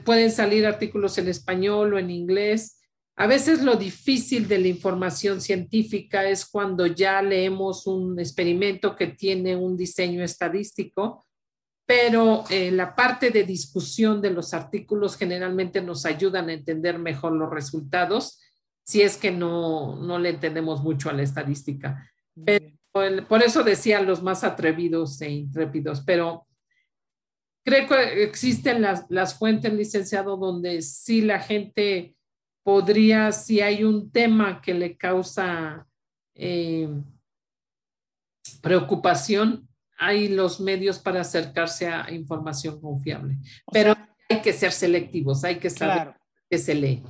pueden 0.03 0.31
salir 0.31 0.65
artículos 0.65 1.17
en 1.17 1.27
español 1.27 1.93
o 1.93 1.99
en 1.99 2.09
inglés. 2.09 2.79
A 3.17 3.27
veces 3.27 3.61
lo 3.61 3.75
difícil 3.75 4.47
de 4.47 4.59
la 4.59 4.67
información 4.67 5.41
científica 5.41 6.27
es 6.27 6.45
cuando 6.45 6.85
ya 6.87 7.21
leemos 7.21 7.87
un 7.87 8.19
experimento 8.19 8.95
que 8.95 9.07
tiene 9.07 9.55
un 9.55 9.77
diseño 9.77 10.23
estadístico 10.23 11.25
pero 11.85 12.45
eh, 12.49 12.71
la 12.71 12.95
parte 12.95 13.29
de 13.29 13.43
discusión 13.43 14.21
de 14.21 14.31
los 14.31 14.53
artículos 14.53 15.17
generalmente 15.17 15.81
nos 15.81 16.05
ayudan 16.05 16.49
a 16.49 16.53
entender 16.53 16.97
mejor 16.97 17.33
los 17.33 17.49
resultados 17.49 18.41
si 18.83 19.01
es 19.01 19.17
que 19.17 19.31
no, 19.31 19.95
no 19.95 20.19
le 20.19 20.29
entendemos 20.29 20.83
mucho 20.83 21.09
a 21.09 21.13
la 21.13 21.23
estadística. 21.23 22.11
Por 23.27 23.43
eso 23.43 23.63
decía 23.63 24.01
los 24.01 24.23
más 24.23 24.43
atrevidos 24.43 25.21
e 25.21 25.29
intrépidos, 25.29 26.01
pero 26.01 26.47
creo 27.65 27.87
que 27.87 28.23
existen 28.23 28.81
las, 28.81 29.05
las 29.09 29.37
fuentes, 29.37 29.73
licenciado, 29.73 30.37
donde 30.37 30.81
sí 30.81 31.21
la 31.21 31.41
gente 31.41 32.15
podría, 32.63 33.33
si 33.33 33.59
hay 33.59 33.83
un 33.83 34.11
tema 34.11 34.61
que 34.61 34.73
le 34.73 34.95
causa 34.95 35.85
eh, 36.35 36.87
preocupación, 38.61 39.67
hay 39.97 40.29
los 40.29 40.61
medios 40.61 40.99
para 40.99 41.21
acercarse 41.21 41.87
a 41.87 42.11
información 42.11 42.79
confiable, 42.79 43.37
pero 43.71 43.95
hay 44.29 44.41
que 44.41 44.53
ser 44.53 44.71
selectivos, 44.71 45.43
hay 45.43 45.57
que 45.57 45.69
saber 45.69 46.15
qué 46.49 46.57
se 46.57 46.75
lee. 46.75 47.03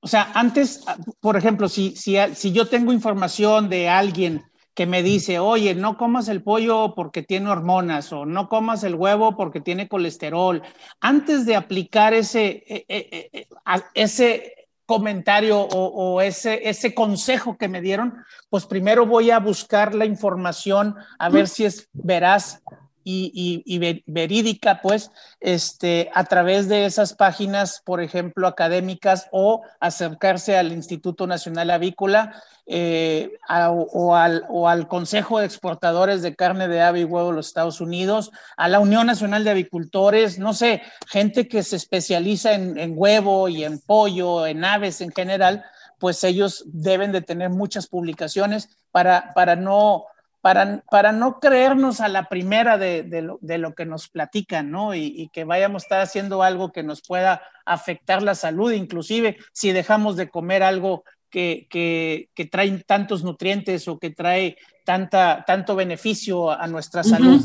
O 0.00 0.06
sea, 0.06 0.32
antes, 0.34 0.84
por 1.20 1.36
ejemplo, 1.36 1.68
si, 1.68 1.94
si, 1.96 2.16
si 2.34 2.52
yo 2.52 2.68
tengo 2.68 2.92
información 2.92 3.68
de 3.68 3.88
alguien 3.88 4.42
que 4.74 4.86
me 4.86 5.02
dice, 5.02 5.38
oye, 5.38 5.74
no 5.74 5.96
comas 5.96 6.28
el 6.28 6.42
pollo 6.42 6.94
porque 6.94 7.22
tiene 7.22 7.48
hormonas 7.48 8.12
o 8.12 8.26
no 8.26 8.48
comas 8.48 8.82
el 8.84 8.96
huevo 8.96 9.36
porque 9.36 9.60
tiene 9.60 9.88
colesterol, 9.88 10.62
antes 11.00 11.46
de 11.46 11.56
aplicar 11.56 12.12
ese, 12.12 12.64
e, 12.66 12.84
e, 12.88 13.30
e, 13.32 13.46
ese 13.94 14.54
comentario 14.86 15.60
o, 15.60 16.20
ese, 16.20 16.68
ese 16.68 16.94
consejo 16.94 17.56
que 17.56 17.68
me 17.68 17.80
dieron, 17.80 18.14
pues 18.50 18.66
primero 18.66 19.06
voy 19.06 19.30
a 19.30 19.38
buscar 19.38 19.94
la 19.94 20.04
información 20.04 20.96
a 21.18 21.28
ver 21.30 21.48
si 21.48 21.64
es 21.64 21.88
veraz 21.92 22.62
y, 23.04 24.02
verídica, 24.06 24.80
pues, 24.82 25.10
este, 25.40 26.10
a 26.14 26.24
través 26.24 26.68
de 26.68 26.86
esas 26.86 27.12
páginas, 27.14 27.82
por 27.84 28.00
ejemplo, 28.00 28.46
académicas 28.46 29.28
o 29.30 29.62
acercarse 29.80 30.56
al 30.56 30.72
Instituto 30.72 31.26
Nacional 31.26 31.70
Avícola 31.70 32.42
eh, 32.66 33.32
o, 33.48 34.16
al, 34.16 34.44
o, 34.48 34.68
al, 34.68 34.88
Consejo 34.88 35.38
de 35.38 35.46
Exportadores 35.46 36.22
de 36.22 36.34
Carne 36.34 36.66
de 36.66 36.80
Ave 36.80 37.00
y 37.00 37.04
Huevo 37.04 37.28
de 37.28 37.36
los 37.36 37.48
Estados 37.48 37.80
Unidos, 37.80 38.30
a 38.56 38.68
la 38.68 38.80
Unión 38.80 39.06
Nacional 39.06 39.44
de 39.44 39.50
Avicultores, 39.50 40.38
no 40.38 40.54
sé, 40.54 40.82
gente 41.06 41.46
que 41.46 41.62
se 41.62 41.76
especializa 41.76 42.54
en, 42.54 42.78
en 42.78 42.94
huevo 42.96 43.48
y 43.48 43.64
en 43.64 43.80
pollo, 43.80 44.46
en 44.46 44.64
aves 44.64 45.02
en 45.02 45.12
general, 45.12 45.64
pues 45.98 46.24
ellos 46.24 46.64
deben 46.66 47.12
de 47.12 47.22
tener 47.22 47.50
muchas 47.50 47.86
publicaciones 47.86 48.68
para, 48.90 49.32
para 49.34 49.56
no 49.56 50.06
para, 50.44 51.12
no 51.12 51.40
creernos 51.40 52.02
a 52.02 52.08
la 52.08 52.28
primera 52.28 52.76
de, 52.76 53.22
lo, 53.22 53.74
que 53.74 53.86
nos 53.86 54.10
platican, 54.10 54.70
¿no? 54.70 54.94
Y, 54.94 55.30
que 55.32 55.44
vayamos 55.44 55.82
a 55.82 55.86
estar 55.86 56.00
haciendo 56.02 56.42
algo 56.42 56.70
que 56.70 56.82
nos 56.82 57.00
pueda 57.00 57.40
afectar 57.64 58.22
la 58.22 58.34
salud, 58.34 58.70
inclusive 58.72 59.38
si 59.54 59.72
dejamos 59.72 60.16
de 60.16 60.28
comer 60.28 60.62
algo 60.62 61.04
que, 61.30 61.66
que, 61.70 62.44
trae 62.52 62.70
tantos 62.86 63.24
nutrientes 63.24 63.88
o 63.88 63.98
que 63.98 64.10
trae 64.10 64.58
tanta, 64.84 65.44
tanto 65.46 65.76
beneficio 65.76 66.50
a 66.50 66.66
nuestra 66.66 67.02
salud. 67.02 67.40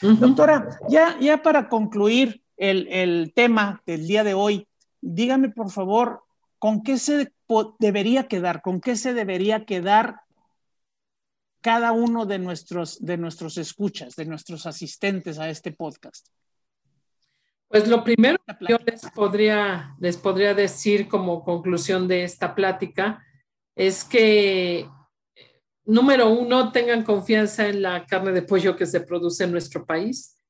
Doctora, 0.00 0.70
ya, 0.88 1.18
ya 1.20 1.42
para 1.42 1.68
concluir 1.68 2.40
el, 2.56 2.88
el 2.88 3.32
tema 3.34 3.82
del 3.84 4.06
día 4.06 4.24
de 4.24 4.32
hoy, 4.32 4.66
dígame 5.02 5.50
por 5.50 5.70
favor 5.70 6.22
¿con 6.58 6.82
qué 6.82 6.98
se 6.98 7.30
debería 7.78 8.26
quedar? 8.26 8.62
¿Con 8.62 8.80
qué 8.80 8.96
se 8.96 9.12
debería 9.12 9.64
quedar 9.64 10.22
cada 11.68 11.92
uno 11.92 12.24
de 12.24 12.38
nuestros, 12.38 13.04
de 13.04 13.18
nuestros 13.18 13.58
escuchas, 13.58 14.16
de 14.16 14.24
nuestros 14.24 14.64
asistentes 14.64 15.38
a 15.38 15.50
este 15.50 15.70
podcast? 15.70 16.26
Pues 17.68 17.86
lo 17.86 18.02
primero 18.02 18.38
que 18.46 18.54
yo 18.66 18.78
les 18.86 19.02
podría, 19.14 19.94
les 20.00 20.16
podría 20.16 20.54
decir 20.54 21.08
como 21.08 21.44
conclusión 21.44 22.08
de 22.08 22.24
esta 22.24 22.54
plática 22.54 23.22
es 23.76 24.02
que, 24.02 24.88
número 25.84 26.30
uno, 26.30 26.72
tengan 26.72 27.04
confianza 27.04 27.68
en 27.68 27.82
la 27.82 28.06
carne 28.06 28.32
de 28.32 28.40
pollo 28.40 28.74
que 28.74 28.86
se 28.86 29.02
produce 29.02 29.44
en 29.44 29.52
nuestro 29.52 29.84
país. 29.84 30.40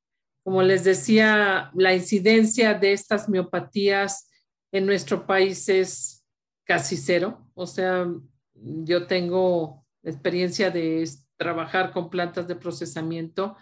Como 0.41 0.63
les 0.63 0.85
decía, 0.85 1.69
la 1.73 1.93
incidencia 1.93 2.75
de 2.75 2.93
estas 2.93 3.27
miopatías 3.27 4.29
en 4.71 4.85
nuestro 4.85 5.27
país 5.27 5.67
es 5.67 6.25
casi 6.63 6.95
cero. 6.95 7.45
O 7.55 7.67
sea, 7.67 8.07
yo 8.53 9.05
tengo 9.05 9.85
experiencia 10.03 10.71
de 10.71 11.09
trabajar 11.37 11.91
con 11.91 12.09
plantas 12.09 12.47
de 12.47 12.55
procesamiento 12.55 13.55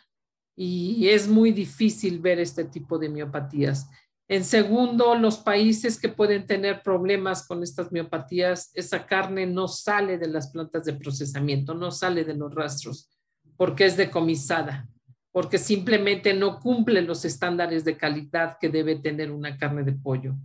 y 0.56 1.08
es 1.10 1.28
muy 1.28 1.52
difícil 1.52 2.20
ver 2.20 2.40
este 2.40 2.66
tipo 2.66 2.98
de 2.98 3.10
miopatías. 3.10 3.88
En 4.30 4.44
segundo, 4.44 5.16
los 5.16 5.38
países 5.38 5.98
que 6.00 6.10
pueden 6.10 6.46
tener 6.46 6.84
problemas 6.84 7.48
con 7.48 7.64
estas 7.64 7.92
miopatías, 7.94 8.72
esa 8.74 9.06
carne 9.06 9.46
no 9.46 9.70
sale 9.70 10.18
de 10.18 10.28
las 10.28 10.48
plantas 10.48 10.84
de 10.84 10.94
procesamiento, 10.94 11.74
no 11.74 11.92
sale 11.92 12.26
de 12.26 12.34
los 12.34 12.54
rastros, 12.54 13.10
porque 13.56 13.86
es 13.86 13.96
decomisada, 13.96 14.90
porque 15.32 15.58
simplemente 15.58 16.34
no 16.34 16.60
cumple 16.60 17.02
los 17.04 17.24
estándares 17.24 17.86
de 17.86 17.96
calidad 17.96 18.58
que 18.60 18.68
debe 18.68 18.98
tener 18.98 19.32
una 19.32 19.58
carne 19.58 19.84
de 19.84 19.94
pollo. 19.94 20.36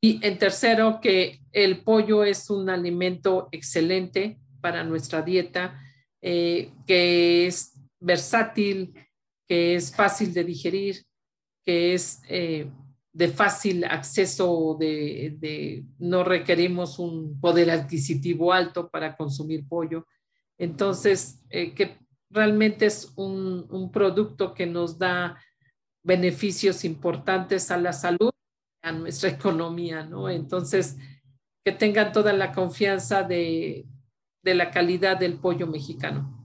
Y 0.00 0.24
en 0.24 0.38
tercero, 0.38 1.00
que 1.00 1.40
el 1.50 1.82
pollo 1.82 2.24
es 2.24 2.50
un 2.50 2.68
alimento 2.68 3.48
excelente 3.52 4.38
para 4.62 4.84
nuestra 4.84 5.20
dieta, 5.20 5.78
eh, 6.22 6.72
que 6.86 7.46
es 7.46 7.74
versátil, 8.00 8.94
que 9.46 9.74
es 9.74 9.94
fácil 9.94 10.32
de 10.32 10.44
digerir, 10.44 11.04
que 11.64 11.92
es 11.92 12.22
eh, 12.28 12.70
de 13.12 13.28
fácil 13.28 13.84
acceso, 13.84 14.76
de, 14.78 15.84
no 15.98 16.24
requerimos 16.24 16.98
un 16.98 17.38
poder 17.40 17.70
adquisitivo 17.70 18.52
alto 18.52 18.88
para 18.88 19.16
consumir 19.16 19.68
pollo. 19.68 20.06
Entonces, 20.58 21.42
eh, 21.50 21.74
que 21.74 21.98
realmente 22.30 22.86
es 22.86 23.12
un, 23.16 23.66
un, 23.68 23.90
producto 23.92 24.54
que 24.54 24.66
nos 24.66 24.98
da 24.98 25.38
beneficios 26.02 26.84
importantes 26.84 27.70
a 27.70 27.76
la 27.76 27.92
salud, 27.92 28.30
a 28.82 28.92
nuestra 28.92 29.28
economía, 29.38 30.04
¿no? 30.04 30.30
Entonces, 30.30 30.96
que 31.64 31.72
tengan 31.72 32.12
toda 32.12 32.32
la 32.32 32.52
confianza 32.52 33.22
de, 33.22 33.86
de 34.42 34.54
la 34.54 34.70
calidad 34.70 35.18
del 35.18 35.38
pollo 35.38 35.66
mexicano 35.66 36.42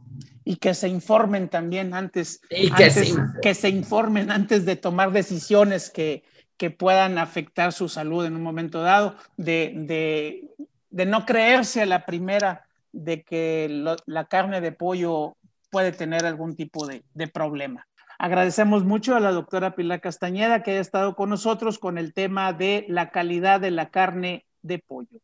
y 0.48 0.56
que 0.56 0.74
se 0.74 0.88
informen 0.88 1.50
también 1.50 1.94
antes, 1.94 2.40
que, 2.50 3.54
se, 3.54 3.68
informen 3.68 4.32
antes 4.32 4.64
de 4.66 4.78
tomar 4.78 5.12
decisiones 5.12 5.90
que, 5.90 6.24
que, 6.56 6.72
puedan 6.72 7.18
afectar 7.18 7.74
su 7.74 7.90
salud 7.90 8.26
en 8.26 8.34
un 8.34 8.44
momento 8.44 8.82
dado, 8.82 9.18
de, 9.36 9.74
de, 9.76 10.48
de 10.90 11.06
no 11.06 11.26
creerse 11.26 11.82
a 11.82 11.86
la 11.86 12.06
primera 12.06 12.66
de 12.94 13.24
que 13.24 13.68
la 14.06 14.26
carne 14.30 14.62
de 14.62 14.72
pollo 14.72 15.36
puede 15.70 15.92
tener 15.92 16.26
algún 16.26 16.56
tipo 16.56 16.88
de, 16.88 17.04
de 17.14 17.28
problema. 17.28 17.86
Agradecemos 18.18 18.86
mucho 18.86 19.18
a 19.18 19.20
la 19.20 19.32
doctora 19.32 19.76
Pilar 19.76 20.00
Castañeda 20.00 20.64
que 20.64 20.72
haya 20.72 20.80
estado 20.80 21.14
con 21.18 21.30
nosotros 21.30 21.78
con 21.78 21.98
el 21.98 22.14
tema 22.14 22.54
de 22.54 22.86
la 22.88 23.12
calidad 23.12 23.60
de 23.60 23.72
la 23.72 23.90
carne 23.90 24.46
de 24.62 24.80
pollo. 24.80 25.20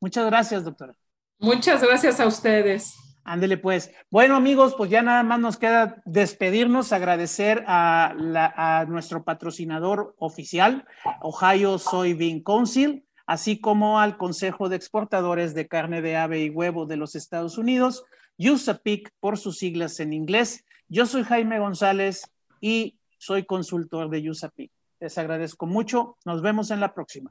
Muchas 0.00 0.24
gracias, 0.24 0.64
doctora. 0.64 0.94
Muchas 1.38 1.82
gracias 1.82 2.18
a 2.20 2.26
ustedes. 2.26 2.96
Ándele 3.28 3.58
pues. 3.58 3.92
Bueno 4.10 4.36
amigos, 4.36 4.74
pues 4.76 4.90
ya 4.90 5.02
nada 5.02 5.22
más 5.22 5.38
nos 5.38 5.58
queda 5.58 6.02
despedirnos, 6.06 6.92
agradecer 6.92 7.62
a, 7.66 8.86
nuestro 8.88 9.22
patrocinador 9.22 10.14
oficial, 10.18 10.86
Ohio 11.20 11.78
Soybean 11.78 12.40
Council, 12.40 13.04
así 13.26 13.60
como 13.60 14.00
al 14.00 14.16
Consejo 14.16 14.70
de 14.70 14.76
Exportadores 14.76 15.54
de 15.54 15.68
Carne 15.68 16.00
de 16.00 16.16
Ave 16.16 16.40
y 16.40 16.50
Huevo 16.50 16.86
de 16.86 16.96
los 16.96 17.14
Estados 17.14 17.58
Unidos, 17.58 18.04
USAPIC 18.38 19.10
por 19.20 19.36
sus 19.36 19.58
siglas 19.58 20.00
en 20.00 20.14
inglés. 20.14 20.64
Yo 20.88 21.04
soy 21.04 21.22
Jaime 21.22 21.58
González 21.58 22.22
y 22.62 22.98
soy 23.18 23.44
consultor 23.44 24.08
de 24.08 24.30
USAPIC. 24.30 24.72
Les 25.00 25.18
agradezco 25.18 25.66
mucho. 25.66 26.16
Nos 26.24 26.40
vemos 26.40 26.70
en 26.70 26.80
la 26.80 26.94
próxima. 26.94 27.30